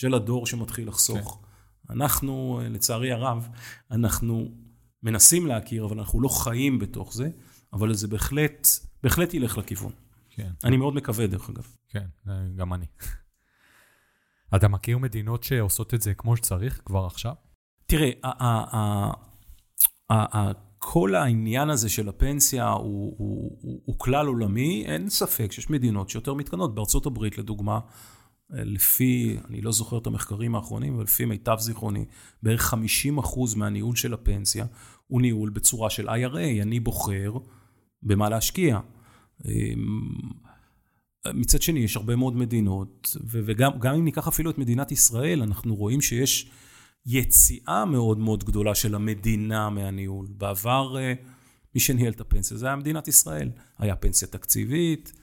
[0.01, 1.41] של הדור שמתחיל לחסוך.
[1.87, 1.93] כן.
[1.93, 3.49] אנחנו, לצערי הרב,
[3.91, 4.51] אנחנו
[5.03, 7.29] מנסים להכיר, אבל אנחנו לא חיים בתוך זה,
[7.73, 8.67] אבל זה בהחלט,
[9.03, 9.91] בהחלט ילך לכיוון.
[10.29, 10.51] כן.
[10.63, 11.67] אני מאוד מקווה, דרך אגב.
[11.89, 12.05] כן,
[12.55, 12.85] גם אני.
[14.55, 17.33] אתה מכיר מדינות שעושות את זה כמו שצריך כבר עכשיו?
[17.85, 18.11] תראה,
[20.79, 26.09] כל העניין הזה של הפנסיה הוא, הוא, הוא, הוא כלל עולמי, אין ספק שיש מדינות
[26.09, 26.75] שיותר מתקנות.
[26.75, 27.79] בארצות הברית, לדוגמה,
[28.51, 32.05] לפי, אני לא זוכר את המחקרים האחרונים, אבל לפי מיטב זיכרוני,
[32.43, 32.77] בערך 50%
[33.55, 34.65] מהניהול של הפנסיה
[35.07, 36.61] הוא ניהול בצורה של IRA.
[36.61, 37.33] אני בוחר
[38.03, 38.79] במה להשקיע.
[39.45, 40.09] אמ,
[41.33, 46.01] מצד שני, יש הרבה מאוד מדינות, וגם אם ניקח אפילו את מדינת ישראל, אנחנו רואים
[46.01, 46.51] שיש
[47.05, 50.27] יציאה מאוד מאוד גדולה של המדינה מהניהול.
[50.37, 51.13] בעבר, אה,
[51.75, 53.49] מי שניהל את הפנסיה זה היה מדינת ישראל.
[53.77, 55.13] היה פנסיה תקציבית,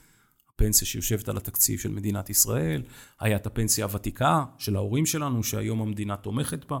[0.61, 2.81] הפנסיה שיושבת על התקציב של מדינת ישראל,
[3.19, 6.79] היה את הפנסיה הוותיקה של ההורים שלנו, שהיום המדינה תומכת בה,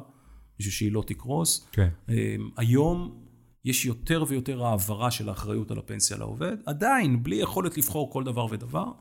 [0.59, 1.67] בשביל שהיא לא תקרוס.
[1.71, 1.89] כן.
[2.09, 3.23] אמ, היום
[3.65, 8.45] יש יותר ויותר העברה של האחריות על הפנסיה לעובד, עדיין בלי יכולת לבחור כל דבר
[8.51, 8.91] ודבר,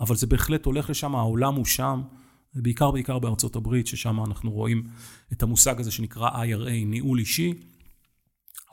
[0.00, 2.02] אבל זה בהחלט הולך לשם, העולם הוא שם,
[2.54, 4.86] בעיקר בעיקר בארצות הברית, ששם אנחנו רואים
[5.32, 7.54] את המושג הזה שנקרא IRA, ניהול אישי.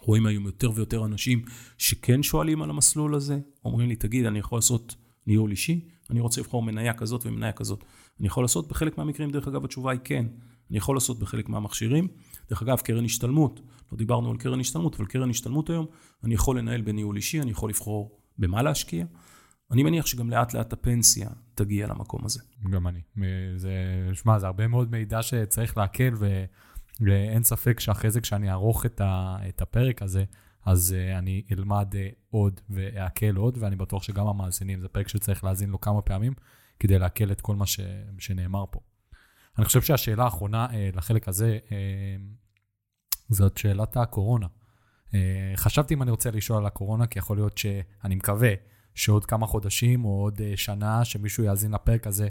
[0.01, 1.41] רואים היום יותר ויותר אנשים
[1.77, 4.95] שכן שואלים על המסלול הזה, אומרים לי, תגיד, אני יכול לעשות
[5.29, 5.87] ניהול אישי?
[6.09, 7.83] אני רוצה לבחור מניה כזאת ומניה כזאת.
[8.19, 8.67] אני יכול לעשות?
[8.67, 10.25] בחלק מהמקרים, דרך אגב, התשובה היא כן.
[10.69, 12.07] אני יכול לעשות בחלק מהמכשירים.
[12.49, 13.59] דרך אגב, קרן השתלמות,
[13.91, 15.85] לא דיברנו על קרן השתלמות, אבל קרן השתלמות היום,
[16.23, 19.05] אני יכול לנהל בניהול אישי, אני יכול לבחור במה להשקיע.
[19.71, 22.39] אני מניח שגם לאט לאט הפנסיה תגיע למקום הזה.
[22.69, 23.01] גם אני.
[23.57, 23.73] זה,
[24.13, 26.13] שמע, זה הרבה מאוד מידע שצריך להקל,
[26.99, 29.01] ואין ספק שאחרי זה, כשאני אערוך את,
[29.49, 30.23] את הפרק הזה,
[30.65, 35.43] אז uh, אני אלמד uh, עוד ואעכל עוד, ואני בטוח שגם המאזינים, זה פרק שצריך
[35.43, 36.33] להאזין לו כמה פעמים,
[36.79, 37.79] כדי לעכל את כל מה ש,
[38.19, 38.79] שנאמר פה.
[39.57, 41.71] אני חושב שהשאלה האחרונה uh, לחלק הזה, uh,
[43.29, 44.47] זאת שאלת הקורונה.
[45.07, 45.11] Uh,
[45.55, 48.53] חשבתי אם אני רוצה לשאול על הקורונה, כי יכול להיות שאני מקווה
[48.95, 52.27] שעוד כמה חודשים או עוד uh, שנה, שמישהו יאזין לפרק הזה,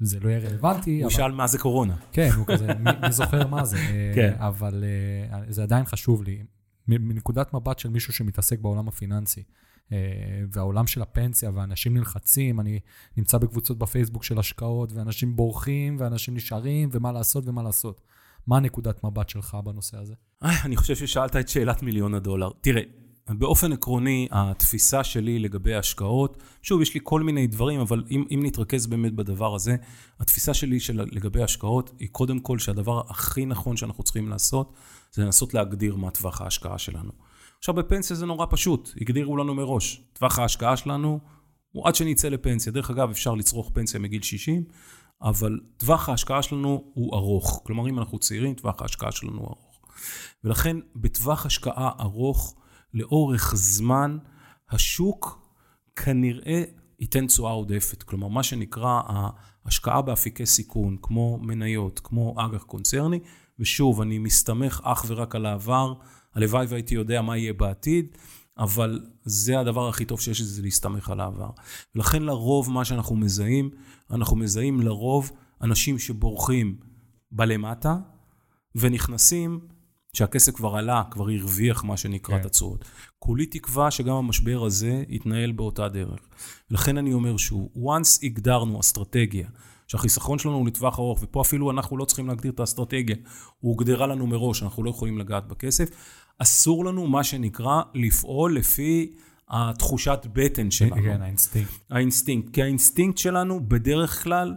[0.00, 0.96] זה לא יהיה רלוונטי.
[0.96, 1.10] הוא אבל...
[1.10, 1.96] שאל מה זה קורונה.
[2.12, 3.78] כן, הוא כזה, מי, מי זוכר מה זה.
[4.16, 4.34] כן.
[4.38, 4.84] אבל
[5.32, 6.42] uh, זה עדיין חשוב לי.
[6.98, 9.42] מנקודת מבט של מישהו שמתעסק בעולם הפיננסי,
[9.92, 9.98] אה,
[10.52, 12.80] והעולם של הפנסיה, ואנשים נלחצים, אני
[13.16, 18.00] נמצא בקבוצות בפייסבוק של השקעות, ואנשים בורחים, ואנשים נשארים, ומה לעשות ומה לעשות.
[18.46, 20.14] מה נקודת מבט שלך בנושא הזה?
[20.42, 22.50] אני חושב ששאלת את שאלת מיליון הדולר.
[22.60, 22.82] תראה,
[23.28, 28.40] באופן עקרוני, התפיסה שלי לגבי השקעות, שוב, יש לי כל מיני דברים, אבל אם, אם
[28.42, 29.76] נתרכז באמת בדבר הזה,
[30.20, 34.72] התפיסה שלי של, לגבי השקעות היא קודם כל שהדבר הכי נכון שאנחנו צריכים לעשות,
[35.12, 37.12] זה לנסות להגדיר מה טווח ההשקעה שלנו.
[37.58, 40.02] עכשיו, בפנסיה זה נורא פשוט, הגדירו לנו מראש.
[40.12, 41.20] טווח ההשקעה שלנו
[41.72, 42.72] הוא עד שנצא לפנסיה.
[42.72, 44.64] דרך אגב, אפשר לצרוך פנסיה מגיל 60,
[45.22, 47.62] אבל טווח ההשקעה שלנו הוא ארוך.
[47.64, 49.80] כלומר, אם אנחנו צעירים, טווח ההשקעה שלנו הוא ארוך.
[50.44, 52.54] ולכן, בטווח השקעה ארוך,
[52.94, 54.18] לאורך זמן,
[54.70, 55.48] השוק
[55.96, 56.62] כנראה
[57.00, 58.02] ייתן תשואה עודפת.
[58.02, 63.20] כלומר, מה שנקרא ההשקעה באפיקי סיכון, כמו מניות, כמו אג"ח קונצרני,
[63.58, 65.94] ושוב, אני מסתמך אך ורק על העבר,
[66.34, 68.06] הלוואי והייתי יודע מה יהיה בעתיד,
[68.58, 71.50] אבל זה הדבר הכי טוב שיש, זה להסתמך על העבר.
[71.94, 73.70] ולכן לרוב מה שאנחנו מזהים,
[74.10, 75.32] אנחנו מזהים לרוב
[75.62, 76.76] אנשים שבורחים
[77.30, 77.96] בלמטה,
[78.74, 79.60] ונכנסים
[80.16, 82.46] שהכסף כבר עלה, כבר הרוויח מה שנקרא כן.
[82.46, 82.84] התשואות.
[83.18, 86.20] כולי תקווה שגם המשבר הזה יתנהל באותה דרך.
[86.70, 89.48] ולכן אני אומר שוב, once הגדרנו אסטרטגיה,
[89.86, 93.16] שהחיסכון שלנו הוא לטווח ארוך, ופה אפילו אנחנו לא צריכים להגדיר את האסטרטגיה,
[93.60, 95.88] הוא הוגדרה לנו מראש, אנחנו לא יכולים לגעת בכסף,
[96.38, 99.12] אסור לנו, מה שנקרא, לפעול לפי
[99.48, 101.02] התחושת בטן שלנו.
[101.02, 101.70] כן, האינסטינקט.
[101.90, 104.54] האינסטינקט, כי האינסטינקט שלנו בדרך כלל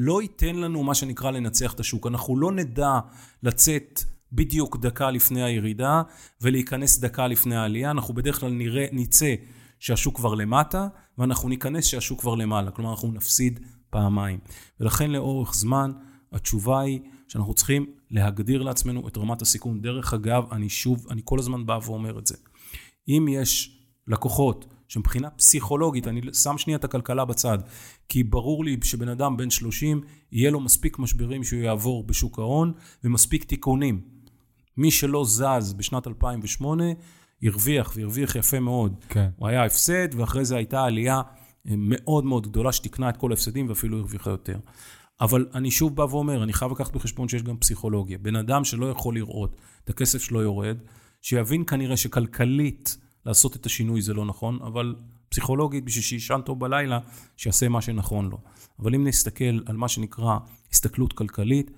[0.00, 2.06] לא ייתן לנו מה שנקרא לנצח את השוק.
[2.06, 2.98] אנחנו לא נדע
[3.42, 6.02] לצאת בדיוק דקה לפני הירידה
[6.40, 9.34] ולהיכנס דקה לפני העלייה, אנחנו בדרך כלל נראה, נצא
[9.78, 10.88] שהשוק כבר למטה,
[11.18, 12.70] ואנחנו ניכנס שהשוק כבר למעלה.
[12.70, 14.38] כלומר, אנחנו נפסיד פעמיים.
[14.80, 15.92] ולכן לאורך זמן,
[16.32, 19.80] התשובה היא שאנחנו צריכים להגדיר לעצמנו את רמת הסיכון.
[19.80, 22.36] דרך אגב, אני שוב, אני כל הזמן בא ואומר את זה.
[23.08, 27.58] אם יש לקוחות שמבחינה פסיכולוגית, אני שם שנייה את הכלכלה בצד,
[28.08, 30.00] כי ברור לי שבן אדם בן 30,
[30.32, 32.72] יהיה לו מספיק משברים שהוא יעבור בשוק ההון,
[33.04, 34.00] ומספיק תיקונים.
[34.76, 36.84] מי שלא זז בשנת 2008,
[37.42, 38.94] הרוויח, והרוויח יפה מאוד.
[39.08, 39.28] כן.
[39.36, 41.20] הוא היה הפסד, ואחרי זה הייתה עלייה
[41.68, 44.58] אה, מאוד מאוד גדולה שתיקנה את כל ההפסדים ואפילו הרוויחה יותר.
[45.20, 48.18] אבל אני שוב בא ואומר, אני חייב לקחת בחשבון שיש גם פסיכולוגיה.
[48.18, 50.76] בן אדם שלא יכול לראות את הכסף שלו יורד,
[51.22, 52.96] שיבין כנראה שכלכלית
[53.28, 54.94] לעשות את השינוי זה לא נכון, אבל
[55.28, 56.98] פסיכולוגית, בשביל שישן טוב בלילה,
[57.36, 58.38] שיעשה מה שנכון לו.
[58.78, 60.38] אבל אם נסתכל על מה שנקרא
[60.72, 61.70] הסתכלות כלכלית,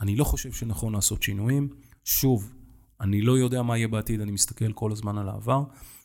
[0.00, 1.68] אני לא חושב שנכון לעשות שינויים.
[2.04, 2.52] שוב,
[3.00, 5.64] אני לא יודע מה יהיה בעתיד, אני מסתכל כל הזמן על העבר,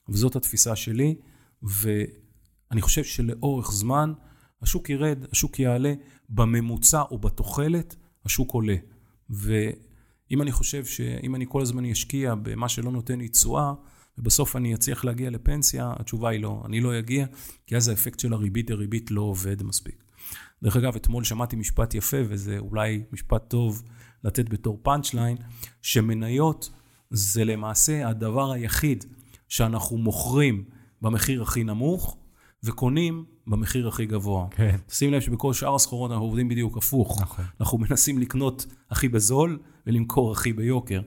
[0.10, 1.16] וזאת התפיסה שלי,
[1.64, 4.14] ואני חושב שלאורך זמן
[4.62, 5.94] השוק ירד, השוק יעלה,
[6.30, 7.96] בממוצע או בתוחלת,
[8.26, 8.76] השוק עולה.
[9.30, 13.74] ואם אני חושב שאם אני כל הזמן אשקיע במה שלא נותן לי תשואה,
[14.18, 17.26] ובסוף אני אצליח להגיע לפנסיה, התשובה היא לא, אני לא אגיע,
[17.68, 20.04] כי אז האפקט של הריבית דריבית לא עובד מספיק.
[20.64, 23.84] דרך אגב, אתמול שמעתי משפט יפה, וזה אולי משפט טוב
[24.24, 25.38] לתת בתור פאנצ' ליין,
[25.82, 26.70] שמניות
[27.10, 29.06] זה למעשה הדבר היחיד
[29.48, 30.64] שאנחנו מוכרים
[31.02, 32.18] במחיר הכי נמוך,
[32.64, 34.48] וקונים במחיר הכי גבוה.
[34.52, 34.76] כן.
[34.90, 37.22] שים לב שבכל שאר הסחורות אנחנו עובדים בדיוק הפוך.
[37.22, 37.46] נכון.
[37.60, 41.02] אנחנו מנסים לקנות הכי בזול ולמכור הכי ביוקר.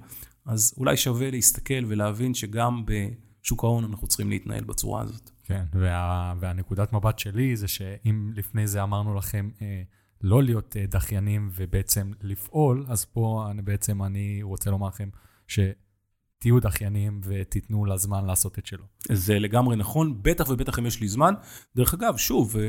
[0.46, 5.30] אז אולי שווה להסתכל ולהבין שגם בשוק ההון אנחנו צריכים להתנהל בצורה הזאת.
[5.44, 9.82] כן, וה, והנקודת מבט שלי זה שאם לפני זה אמרנו לכם אה,
[10.20, 15.08] לא להיות אה, דחיינים ובעצם לפעול, אז פה אני, בעצם אני רוצה לומר לכם
[15.48, 18.84] שתהיו דחיינים ותיתנו לזמן לעשות את שלו.
[19.12, 21.34] זה לגמרי נכון, בטח ובטח אם יש לי זמן.
[21.76, 22.62] דרך אגב, שוב, אה,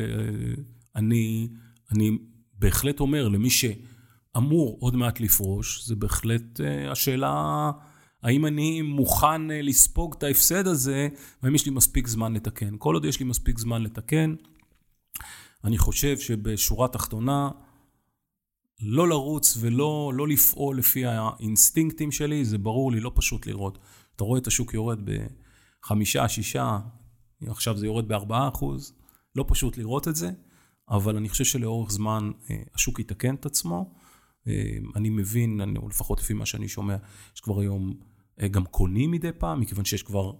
[0.95, 1.49] אני,
[1.91, 2.17] אני
[2.59, 3.65] בהחלט אומר למי ש...
[4.37, 7.71] אמור עוד מעט לפרוש, זה בהחלט uh, השאלה
[8.23, 11.07] האם אני מוכן uh, לספוג את ההפסד הזה,
[11.43, 12.75] והאם יש לי מספיק זמן לתקן.
[12.77, 14.35] כל עוד יש לי מספיק זמן לתקן,
[15.63, 17.49] אני חושב שבשורה התחתונה,
[18.81, 23.79] לא לרוץ ולא לא לפעול לפי האינסטינקטים שלי, זה ברור לי, לא פשוט לראות.
[24.15, 26.79] אתה רואה את השוק יורד בחמישה, שישה,
[27.47, 28.93] עכשיו זה יורד בארבעה אחוז,
[29.35, 30.31] לא פשוט לראות את זה,
[30.89, 33.93] אבל אני חושב שלאורך זמן אה, השוק יתקן את עצמו.
[34.47, 36.95] אה, אני מבין, או לפחות לפי מה שאני שומע,
[37.35, 37.93] יש כבר היום
[38.41, 40.31] אה, גם קונים מדי פעם, מכיוון שיש כבר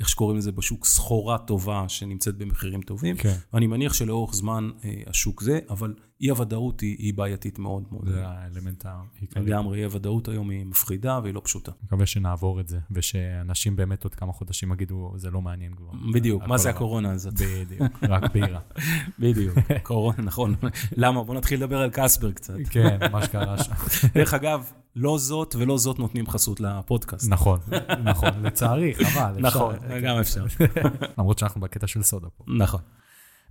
[0.00, 3.16] איך שקוראים לזה בשוק, סחורה טובה שנמצאת במחירים טובים.
[3.16, 3.34] כן.
[3.52, 8.08] ואני מניח שלאורך זמן אה, השוק זה, אבל אי הוודאות היא, היא בעייתית מאוד מאוד.
[8.08, 9.42] זה האלמנט העיקרי.
[9.42, 11.72] לגמרי, אי הוודאות היום היא מפחידה והיא לא פשוטה.
[11.82, 15.90] מקווה שנעבור את זה, ושאנשים באמת עוד כמה חודשים יגידו, זה לא מעניין כבר.
[16.12, 17.34] בדיוק, מה זה הקורונה הזאת?
[17.34, 18.60] בדיוק, רק בירה.
[19.18, 20.54] בדיוק, קורונה, נכון.
[20.96, 21.24] למה?
[21.24, 22.54] בוא נתחיל לדבר על קסבר קצת.
[22.70, 23.72] כן, מה שקרה שם.
[24.14, 27.30] דרך אגב, לא זאת ולא זאת נותנים חסות לפודקאסט.
[27.30, 27.60] נכון,
[28.10, 29.36] נכון, לצערי, חבל.
[29.40, 30.44] נכון, גם אפשר.
[31.18, 32.44] למרות שאנחנו בקטע של סודה פה.
[32.58, 32.80] נכון.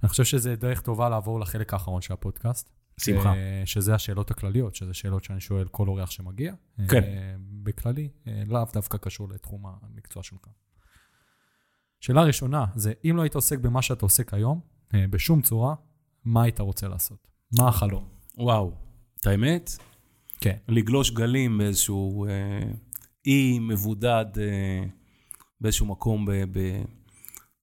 [0.03, 2.69] אני חושב שזה דרך טובה לעבור לחלק האחרון של הפודקאסט.
[2.97, 3.33] שמחה.
[3.33, 6.53] אה, שזה השאלות הכלליות, שזה שאלות שאני שואל כל אורח שמגיע.
[6.87, 7.03] כן.
[7.03, 10.47] אה, בכללי, אה, לאו דווקא קשור לתחום המקצוע שלך.
[11.99, 14.59] שאלה ראשונה, זה אם לא היית עוסק במה שאתה עוסק היום,
[14.93, 15.75] בשום צורה,
[16.25, 17.27] מה היית רוצה לעשות?
[17.59, 18.07] מה החלום?
[18.37, 18.71] וואו,
[19.21, 19.77] את האמת?
[20.41, 20.55] כן.
[20.67, 22.71] לגלוש גלים באיזשהו אה,
[23.25, 24.83] אי מבודד, אה,
[25.61, 26.25] באיזשהו מקום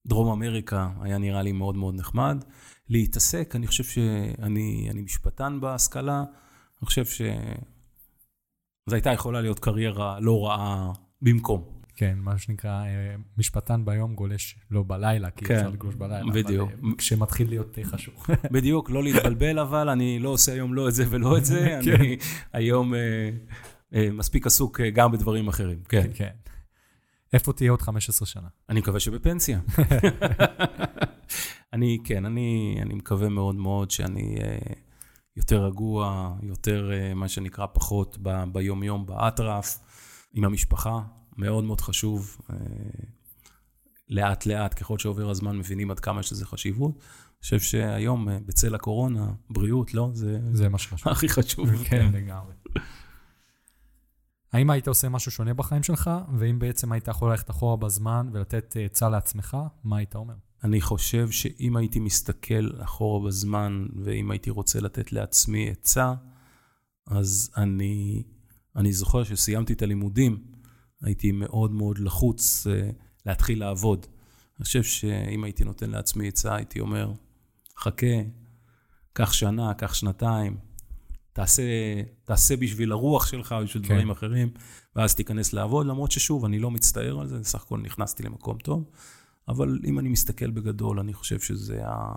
[0.07, 2.45] בדרום אמריקה, היה נראה לי מאוד מאוד נחמד.
[2.89, 7.27] להתעסק, אני חושב שאני אני משפטן בהשכלה, אני חושב שזו
[8.93, 10.93] הייתה יכולה להיות קריירה לא רעה
[11.23, 11.82] במקום.
[11.97, 16.33] כן, מה שנקרא, אה, משפטן ביום גולש לא בלילה, כי כן, אפשר לגלוש בלילה.
[16.33, 16.71] בדיוק.
[16.73, 18.31] אבל, אה, כשמתחיל להיות חשוך.
[18.53, 21.95] בדיוק, לא להתבלבל אבל, אני לא עושה היום לא את זה ולא את זה, כן.
[21.95, 22.17] אני
[22.53, 23.31] היום אה,
[23.95, 26.11] אה, מספיק עסוק אה, גם בדברים אחרים, כן.
[26.15, 26.31] כן.
[27.33, 28.49] איפה תהיה עוד 15 שנה?
[28.69, 29.61] אני מקווה שבפנסיה.
[31.73, 34.59] אני, כן, אני, אני מקווה מאוד מאוד שאני אה,
[35.37, 39.79] יותר רגוע, יותר, אה, מה שנקרא, פחות ב, ביום-יום, באטרף,
[40.33, 41.01] עם המשפחה,
[41.37, 42.37] מאוד מאוד חשוב.
[42.51, 42.57] אה,
[44.09, 46.91] לאט-לאט, ככל שעובר הזמן, מבינים עד כמה יש לזה חשיבות.
[46.93, 50.11] אני חושב שהיום, אה, בצל הקורונה, בריאות, לא?
[50.13, 51.13] זה, זה מה שחשוב.
[51.13, 51.85] הכי חשוב.
[51.85, 52.55] כן, לגמרי.
[54.53, 58.77] האם היית עושה משהו שונה בחיים שלך, ואם בעצם היית יכול ללכת אחורה בזמן ולתת
[58.77, 60.35] אה, עצה לעצמך, מה היית אומר?
[60.65, 66.15] אני חושב שאם הייתי מסתכל אחורה בזמן, ואם הייתי רוצה לתת לעצמי עצה,
[67.07, 68.23] אז אני,
[68.77, 70.52] אני זוכר שסיימתי את הלימודים,
[71.03, 72.95] הייתי מאוד מאוד לחוץ uh,
[73.27, 74.07] להתחיל לעבוד.
[74.59, 77.13] אני חושב שאם הייתי נותן לעצמי עצה, הייתי אומר,
[77.79, 78.17] חכה,
[79.13, 80.57] קח שנה, קח שנתיים,
[81.33, 81.63] תעשה,
[82.25, 83.89] תעשה בשביל הרוח שלך, בשביל כן.
[83.89, 84.51] דברים אחרים,
[84.97, 88.91] ואז תיכנס לעבוד, למרות ששוב, אני לא מצטער על זה, סך הכל נכנסתי למקום טוב.
[89.49, 92.15] אבל אם אני מסתכל בגדול, אני חושב שזה ה...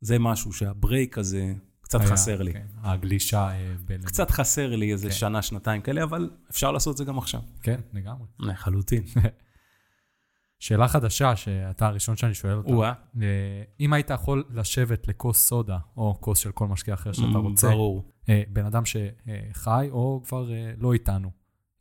[0.00, 1.54] זה משהו שהברייק הזה
[1.90, 2.52] קצת היה, חסר לי.
[2.52, 4.02] כן, הגלישה אה, בין...
[4.02, 5.14] קצת חסר לי איזה כן.
[5.14, 7.40] שנה, שנתיים כאלה, אבל אפשר לעשות את זה גם עכשיו.
[7.62, 8.26] כן, לגמרי.
[8.38, 9.02] לחלוטין.
[10.58, 12.72] שאלה חדשה, שאתה הראשון שאני שואל אותה.
[12.72, 12.92] או-אה.
[13.22, 13.26] אה,
[13.80, 17.70] אם היית יכול לשבת לכוס סודה, או כוס של כל משקיע אחר שאתה רוצה, Mm,
[17.70, 18.12] ברור.
[18.28, 21.30] אה, בן אדם שחי, או כבר אה, לא איתנו,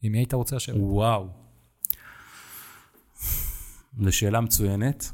[0.03, 0.77] מי היית רוצה לשבת?
[0.79, 1.27] וואו.
[4.03, 5.11] זו שאלה מצוינת.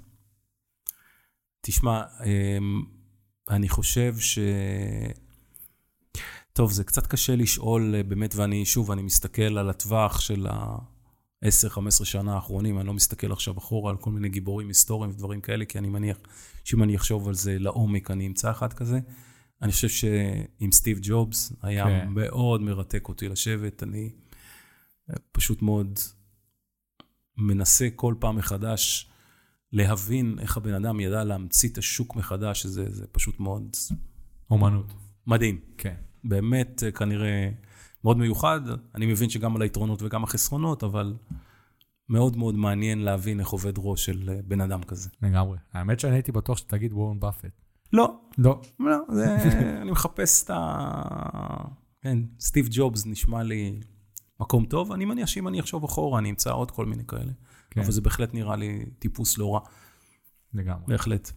[1.61, 2.94] תשמע, אמ,
[3.49, 4.39] אני חושב ש...
[6.53, 12.05] טוב, זה קצת קשה לשאול אה, באמת, ואני, שוב, אני מסתכל על הטווח של ה-10-15
[12.05, 15.77] שנה האחרונים, אני לא מסתכל עכשיו אחורה על כל מיני גיבורים היסטוריים ודברים כאלה, כי
[15.77, 16.17] אני מניח
[16.63, 18.99] שאם אני אחשוב על זה לעומק, אני אמצא אחד כזה.
[19.61, 22.07] אני חושב שעם סטיב ג'ובס היה כן.
[22.09, 24.09] מאוד מרתק אותי לשבת, אני
[25.09, 25.99] אה, פשוט מאוד
[27.37, 29.09] מנסה כל פעם מחדש
[29.75, 33.75] להבין איך הבן אדם ידע להמציא את השוק מחדש, זה, זה פשוט מאוד
[34.51, 34.93] אומנות.
[35.27, 35.59] מדהים.
[35.77, 35.95] כן.
[36.23, 37.49] באמת אה, כנראה
[38.03, 38.61] מאוד מיוחד.
[38.95, 41.13] אני מבין שגם על היתרונות וגם החסרונות, אבל
[42.09, 45.09] מאוד מאוד מעניין להבין איך עובד ראש של אה, בן אדם כזה.
[45.21, 45.57] לגמרי.
[45.73, 47.61] האמת שאני הייתי בטוח שתגיד וורן באפט.
[47.93, 48.61] לא, לא.
[48.79, 49.35] לא, זה,
[49.81, 51.01] אני מחפש את ה...
[52.01, 53.79] כן, סטיב ג'ובס נשמע לי
[54.39, 54.91] מקום טוב.
[54.91, 57.31] אני מניח שאם אני אחשוב אחורה, אני אמצא עוד כל מיני כאלה.
[57.75, 59.59] כן, אבל זה בהחלט נראה לי טיפוס לא רע,
[60.53, 60.83] לגמרי.
[60.87, 61.31] בהחלט.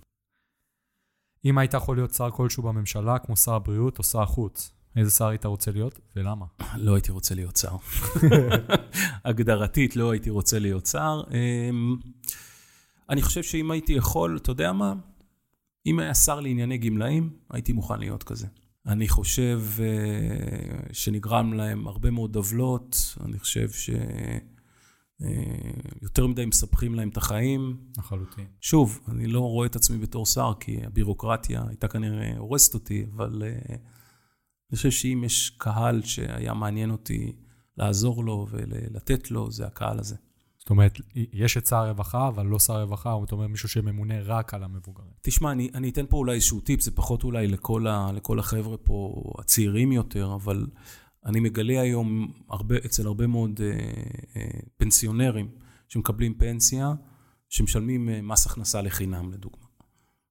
[1.44, 5.26] אם היית יכול להיות שר כלשהו בממשלה, כמו שר הבריאות או שר החוץ, איזה שר
[5.28, 6.46] היית רוצה להיות ולמה?
[6.76, 7.76] לא הייתי רוצה להיות שר.
[9.24, 11.22] הגדרתית לא הייתי רוצה להיות שר.
[11.30, 11.96] אמ,
[13.10, 14.94] אני חושב שאם הייתי יכול, אתה יודע מה?
[15.86, 18.46] אם היה שר לענייני גמלאים, הייתי מוכן להיות כזה.
[18.86, 23.70] אני חושב אה, שנגרם להם הרבה מאוד עוולות, אני חושב
[26.00, 27.76] שיותר מדי מספחים להם את החיים.
[27.98, 28.46] לחלוטין.
[28.60, 33.42] שוב, אני לא רואה את עצמי בתור שר, כי הבירוקרטיה הייתה כנראה הורסת אותי, אבל
[33.42, 33.72] uh,
[34.70, 37.36] אני חושב שאם יש קהל שהיה מעניין אותי
[37.76, 40.16] לעזור לו ולתת לו, זה הקהל הזה.
[40.58, 44.54] זאת אומרת, יש את שר הרווחה, אבל לא שר הרווחה, זאת אומרת מישהו שממונה רק
[44.54, 45.10] על המבוגרים.
[45.22, 48.76] תשמע, אני, אני אתן פה אולי איזשהו טיפ, זה פחות אולי לכל, ה, לכל החבר'ה
[48.76, 50.66] פה, הצעירים יותר, אבל
[51.26, 53.70] אני מגלה היום הרבה, אצל הרבה מאוד אה,
[54.36, 55.48] אה, פנסיונרים
[55.88, 56.92] שמקבלים פנסיה,
[57.48, 59.64] שמשלמים אה, מס הכנסה לחינם, לדוגמה.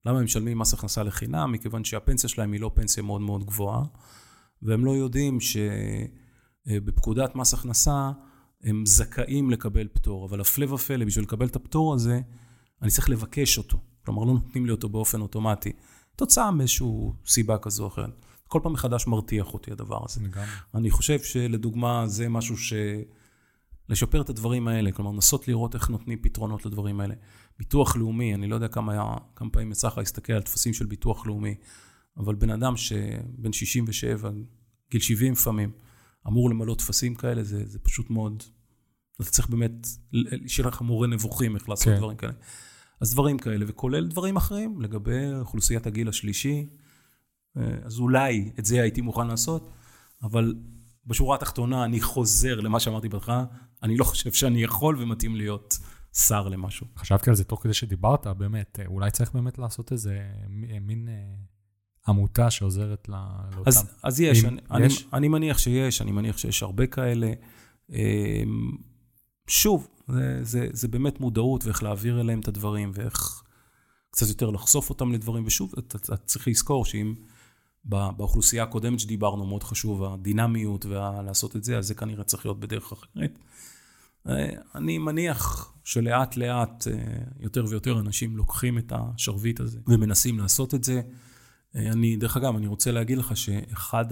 [0.05, 1.51] למה הם משלמים מס הכנסה לחינם?
[1.51, 3.83] מכיוון שהפנסיה שלהם היא לא פנסיה מאוד מאוד גבוהה,
[4.61, 5.37] והם לא יודעים
[6.67, 8.11] שבפקודת מס הכנסה
[8.63, 12.21] הם זכאים לקבל פטור, אבל הפלא ופלא, בשביל לקבל את הפטור הזה,
[12.81, 13.77] אני צריך לבקש אותו.
[14.05, 15.71] כלומר, לא נותנים לי אותו באופן אוטומטי.
[16.15, 16.87] תוצאה מאיזושהי
[17.25, 18.25] סיבה כזו או אחרת.
[18.47, 20.21] כל פעם מחדש מרתיח אותי הדבר הזה.
[20.21, 20.47] לגמרי.
[20.75, 22.73] אני חושב שלדוגמה זה משהו ש...
[23.89, 27.13] לשפר את הדברים האלה, כלומר לנסות לראות איך נותנים פתרונות לדברים האלה.
[27.59, 30.85] ביטוח לאומי, אני לא יודע כמה, היה, כמה פעמים יצא לך להסתכל על טפסים של
[30.85, 31.55] ביטוח לאומי,
[32.17, 34.31] אבל בן אדם שבן 67,
[34.91, 35.71] גיל 70 לפעמים,
[36.27, 38.43] אמור למלא טפסים כאלה, זה, זה פשוט מאוד...
[39.21, 39.87] אתה צריך באמת,
[40.47, 41.97] שיהיה לך מורה נבוכים איך לעשות כן.
[41.97, 42.33] דברים כאלה.
[43.01, 46.67] אז דברים כאלה, וכולל דברים אחרים לגבי אוכלוסיית הגיל השלישי,
[47.83, 49.69] אז אולי את זה הייתי מוכן לעשות,
[50.23, 50.55] אבל
[51.05, 53.45] בשורה התחתונה אני חוזר למה שאמרתי בהתחלה,
[53.83, 55.77] אני לא חושב שאני יכול ומתאים להיות
[56.13, 56.87] שר למשהו.
[56.97, 60.19] חשבתי על זה תוך כדי שדיברת, באמת, אולי צריך באמת לעשות איזה
[60.49, 61.13] מ- מין אה,
[62.07, 63.61] עמותה שעוזרת לאותם.
[63.65, 65.01] אז, אז יש, אם אני, יש?
[65.01, 67.33] אני, אני מניח שיש, אני מניח שיש הרבה כאלה.
[67.89, 68.71] אמ,
[69.47, 73.43] שוב, זה, זה, זה באמת מודעות ואיך להעביר אליהם את הדברים ואיך
[74.11, 75.43] קצת יותר לחשוף אותם לדברים.
[75.45, 77.13] ושוב, אתה, אתה צריך לזכור שאם
[77.87, 82.91] באוכלוסייה הקודמת שדיברנו, מאוד חשוב הדינמיות ולעשות את זה, אז זה כנראה צריך להיות בדרך
[82.91, 83.39] אחרת.
[84.29, 86.93] אה, אני מניח שלאט לאט אה,
[87.39, 91.01] יותר ויותר אנשים לוקחים את השרביט הזה ומנסים לעשות את זה.
[91.75, 94.05] אה, אני, דרך אגב, אני רוצה להגיד לך שאחד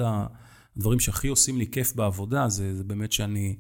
[0.78, 3.56] הדברים שהכי עושים לי כיף בעבודה זה, זה באמת שאני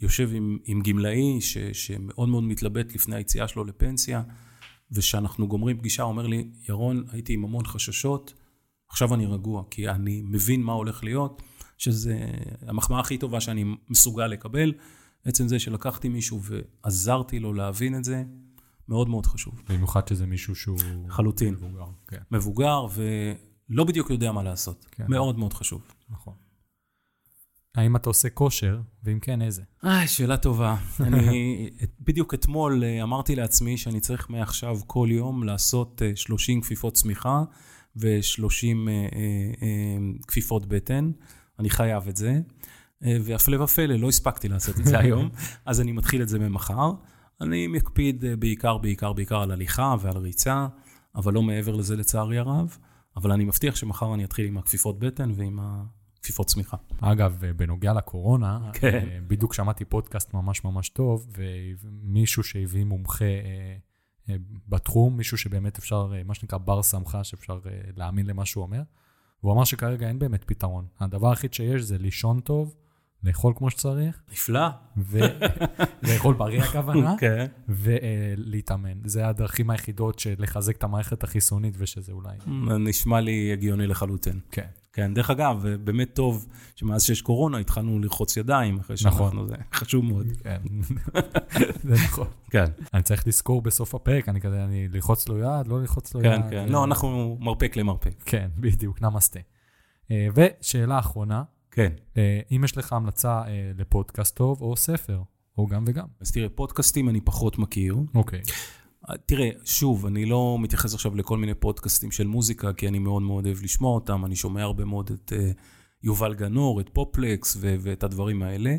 [0.00, 4.22] יושב עם, עם גמלאי ש, שמאוד מאוד מתלבט לפני היציאה שלו לפנסיה,
[4.92, 8.34] ושאנחנו גומרים פגישה, הוא אומר לי, ירון, הייתי עם המון חששות,
[8.88, 11.42] עכשיו אני רגוע, כי אני מבין מה הולך להיות,
[11.78, 12.30] שזה
[12.66, 14.72] המחמאה הכי טובה שאני מסוגל לקבל.
[15.24, 18.24] עצם זה שלקחתי מישהו ועזרתי לו להבין את זה,
[18.88, 19.62] מאוד מאוד חשוב.
[19.68, 20.78] במיוחד שזה מישהו שהוא...
[21.08, 21.54] חלוטין.
[21.54, 22.18] מבוגר, כן.
[22.30, 24.86] מבוגר ולא בדיוק יודע מה לעשות.
[24.90, 25.04] כן.
[25.08, 25.82] מאוד מאוד חשוב.
[26.10, 26.34] נכון.
[27.74, 29.62] האם אתה עושה כושר, ואם כן, איזה?
[29.84, 30.76] אה, שאלה טובה.
[31.00, 31.70] אני
[32.00, 37.44] בדיוק אתמול אה, אמרתי לעצמי שאני צריך מעכשיו כל יום לעשות 30 אה, כפיפות צמיחה
[37.96, 41.10] ו-30 אה, כפיפות בטן.
[41.58, 42.40] אני חייב את זה.
[43.00, 45.28] והפלא ופלא, לא הספקתי לעשות את זה היום,
[45.66, 46.92] אז אני מתחיל את זה ממחר.
[47.40, 50.66] אני מקפיד בעיקר, בעיקר, בעיקר על הליכה ועל ריצה,
[51.14, 52.78] אבל לא מעבר לזה לצערי הרב.
[53.16, 55.58] אבל אני מבטיח שמחר אני אתחיל עם הכפיפות בטן ועם
[56.22, 56.76] כפיפות צמיחה.
[57.00, 58.94] אגב, בנוגע לקורונה, כן.
[58.94, 63.76] אה, בדיוק שמעתי פודקאסט ממש ממש טוב, ומישהו שהביא מומחה אה, אה,
[64.68, 67.58] בתחום, מישהו שבאמת אפשר, מה שנקרא בר סמכה, שאפשר
[67.96, 68.82] להאמין למה שהוא אומר,
[69.42, 70.86] והוא אמר שכרגע אין באמת פתרון.
[71.00, 72.74] הדבר היחיד שיש זה לישון טוב,
[73.22, 74.22] לאכול כמו שצריך.
[74.32, 74.68] נפלא.
[74.96, 77.46] ולאכול בריא הכוונה, כן.
[77.68, 78.98] ולהתאמן.
[79.04, 82.36] זה הדרכים היחידות של לחזק את המערכת החיסונית, ושזה אולי...
[82.78, 84.40] נשמע לי הגיוני לחלוטין.
[84.50, 84.66] כן.
[84.96, 89.48] כן, דרך אגב, באמת טוב שמאז שיש קורונה התחלנו לרחוץ ידיים, אחרי שאנחנו, נכון.
[89.48, 90.26] זה חשוב מאוד.
[90.42, 90.60] כן,
[91.88, 92.26] זה נכון.
[92.50, 96.20] כן, אני צריך לזכור בסוף הפרק, אני כזה, אני ללחוץ לו יד, לא ללחוץ לו
[96.20, 96.50] כן, יד.
[96.50, 96.56] כן.
[96.56, 98.14] אה, לא, אנחנו מרפק למרפק.
[98.24, 99.40] כן, בדיוק, נמסטה.
[100.10, 101.92] אה, ושאלה אחרונה, כן.
[102.16, 105.22] אה, אם יש לך המלצה אה, לפודקאסט טוב או ספר,
[105.58, 106.06] או גם וגם.
[106.20, 107.96] אז תראה, פודקאסטים אני פחות מכיר.
[108.14, 108.40] אוקיי.
[109.26, 113.46] תראה, שוב, אני לא מתייחס עכשיו לכל מיני פודקאסטים של מוזיקה, כי אני מאוד מאוד
[113.46, 114.24] אוהב לשמוע אותם.
[114.24, 115.60] אני שומע הרבה מאוד את uh,
[116.02, 118.76] יובל גנור, את פופלקס ו- ואת הדברים האלה.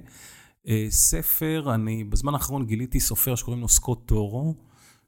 [0.65, 4.55] Uh, ספר, אני בזמן האחרון גיליתי סופר שקוראים לו סקוט טורו,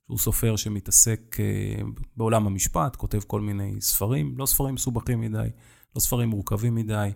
[0.05, 5.47] שהוא סופר שמתעסק uh, בעולם המשפט, כותב כל מיני ספרים, לא ספרים מסובכים מדי,
[5.95, 7.09] לא ספרים מורכבים מדי,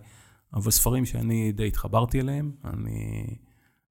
[0.54, 2.52] אבל ספרים שאני די התחברתי אליהם.
[2.64, 3.26] אני...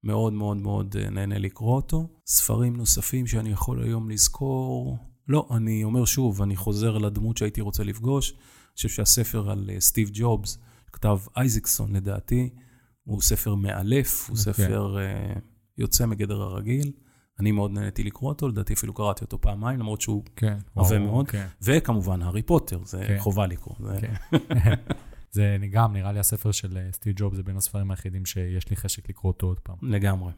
[0.03, 2.07] מאוד מאוד מאוד אה, נהנה לקרוא אותו.
[2.25, 4.97] ספרים נוספים שאני יכול היום לזכור,
[5.27, 8.31] לא, אני אומר שוב, אני חוזר לדמות שהייתי רוצה לפגוש.
[8.31, 10.57] אני חושב שהספר על אה, סטיב ג'ובס,
[10.93, 12.49] כתב אייזקסון לדעתי,
[13.03, 14.39] הוא ספר מאלף, הוא okay.
[14.39, 14.53] אוקיי.
[14.53, 15.39] ספר uh,
[15.77, 16.91] יוצא מגדר הרגיל.
[17.39, 21.29] אני מאוד נהניתי לקרוא אותו, לדעתי אפילו קראתי אותו פעמיים, למרות שהוא כן, עבה מאוד.
[21.29, 21.47] כן.
[21.61, 23.17] וכמובן, הארי פוטר, זה כן.
[23.19, 23.75] חובה לקרוא.
[23.79, 23.99] זה...
[25.33, 25.61] כן.
[25.61, 28.75] זה גם, נראה לי הספר של אה, סטיב ג'וב, זה בין הספרים היחידים שיש לי
[28.75, 29.75] חשק לקרוא אותו עוד פעם.
[29.81, 30.31] לגמרי.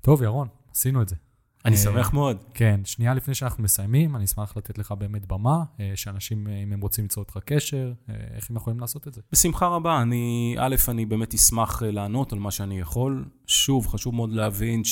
[0.00, 1.16] טוב, ירון, עשינו את זה.
[1.64, 2.44] אני אה, שמח מאוד.
[2.54, 6.80] כן, שנייה לפני שאנחנו מסיימים, אני אשמח לתת לך באמת במה, אה, שאנשים, אם הם
[6.80, 9.20] רוצים ליצור איתך קשר, איך הם יכולים לעשות את זה.
[9.32, 10.02] בשמחה רבה.
[10.02, 13.24] אני, א', אני באמת אשמח לענות על מה שאני יכול.
[13.46, 14.82] שוב, חשוב מאוד להבין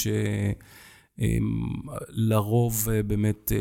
[2.13, 3.53] שלרוב באמת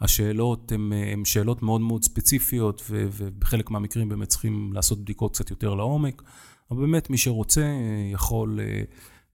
[0.00, 0.72] השאלות
[1.12, 6.22] הן שאלות מאוד מאוד ספציפיות, ו- ובחלק מהמקרים באמת צריכים לעשות בדיקות קצת יותר לעומק.
[6.70, 8.82] אבל באמת, מי שרוצה אה, יכול, אה,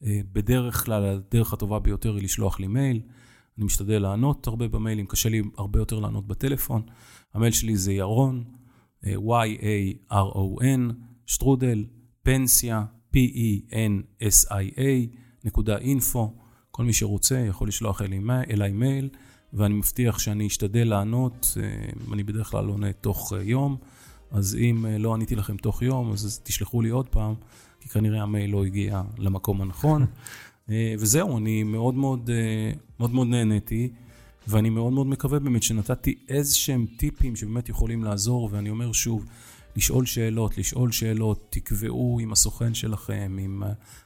[0.04, 3.00] אה, בדרך כלל, הדרך הטובה ביותר היא לשלוח לי מייל.
[3.58, 6.82] אני משתדל לענות הרבה במיילים, קשה לי הרבה יותר לענות בטלפון.
[7.34, 8.44] המייל שלי זה ירון,
[9.04, 10.92] Y-A-R-O-N,
[11.26, 11.84] שטרודל,
[12.22, 12.84] פנסיה,
[13.16, 14.80] P-E-N-S-I-A,
[15.44, 16.34] נקודה אינפו.
[16.70, 19.08] כל מי שרוצה יכול לשלוח אלי, אליי מייל,
[19.54, 21.56] ואני מבטיח שאני אשתדל לענות.
[21.62, 23.76] אה, אני בדרך כלל עונה תוך אה, יום,
[24.30, 27.34] אז אם אה, לא עניתי לכם תוך יום, אז תשלחו לי עוד פעם,
[27.80, 30.06] כי כנראה המייל לא הגיע למקום הנכון.
[30.98, 32.30] וזהו, אני מאוד מאוד,
[32.98, 33.92] מאוד מאוד נהניתי,
[34.48, 39.24] ואני מאוד מאוד מקווה באמת שנתתי איזה שהם טיפים שבאמת יכולים לעזור, ואני אומר שוב,
[39.76, 43.62] לשאול שאלות, לשאול שאלות, תקבעו עם הסוכן שלכם, עם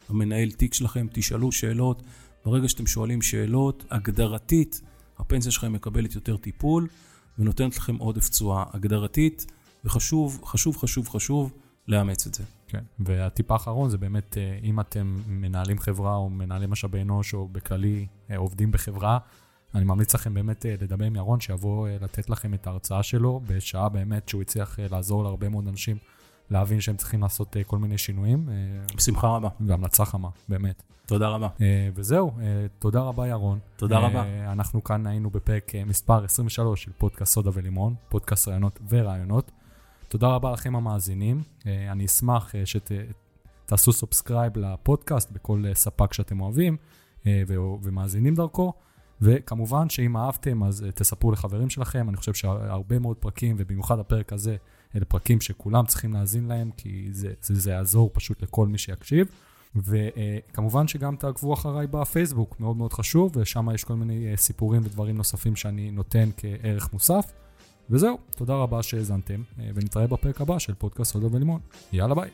[0.08, 2.02] המנהל תיק שלכם, תשאלו שאלות.
[2.44, 4.80] ברגע שאתם שואלים שאלות, הגדרתית,
[5.18, 6.88] הפנסיה שלכם מקבלת יותר טיפול
[7.38, 9.46] ונותנת לכם עודף תשואה הגדרתית,
[9.84, 11.52] וחשוב, חשוב, חשוב, חשוב
[11.88, 12.44] לאמץ את זה.
[12.68, 17.48] כן, והטיפ האחרון זה באמת, אה, אם אתם מנהלים חברה או מנהלים משאבי אנוש או
[17.48, 19.18] בכללי אה, עובדים בחברה,
[19.74, 23.88] אני ממליץ לכם באמת אה, לדבר עם ירון, שיבוא לתת לכם את ההרצאה שלו, בשעה
[23.88, 25.96] באמת שהוא הצליח לעזור להרבה מאוד אנשים
[26.50, 28.54] להבין שהם צריכים לעשות אה, כל מיני שינויים, אה,
[28.96, 29.48] בשמחה רבה.
[29.60, 30.82] והמלצה חמה, באמת.
[31.06, 31.48] תודה רבה.
[31.60, 32.32] אה, וזהו,
[32.78, 33.58] תודה רבה ירון.
[33.76, 34.24] תודה רבה.
[34.52, 39.50] אנחנו כאן היינו בפרק מספר 23 של פודקאסט סודה ולימון, פודקאסט רעיונות ורעיונות.
[40.08, 46.76] תודה רבה לכם המאזינים, אני אשמח שתעשו subscribe לפודקאסט בכל ספק שאתם אוהבים
[47.82, 48.72] ומאזינים דרכו.
[49.20, 54.56] וכמובן שאם אהבתם אז תספרו לחברים שלכם, אני חושב שהרבה מאוד פרקים ובמיוחד הפרק הזה,
[54.96, 59.26] אלה פרקים שכולם צריכים להאזין להם כי זה, זה, זה יעזור פשוט לכל מי שיקשיב.
[59.76, 65.16] וכמובן שגם תעקבו אחריי בפייסבוק, מאוד מאוד חשוב, ושם יש כל מיני אה, סיפורים ודברים
[65.16, 67.32] נוספים שאני נותן כערך מוסף.
[67.90, 71.60] וזהו, תודה רבה שהאזנתם, אה, ונתראה בפרק הבא של פודקאסט סודו ולימון.
[71.92, 72.30] יאללה ביי.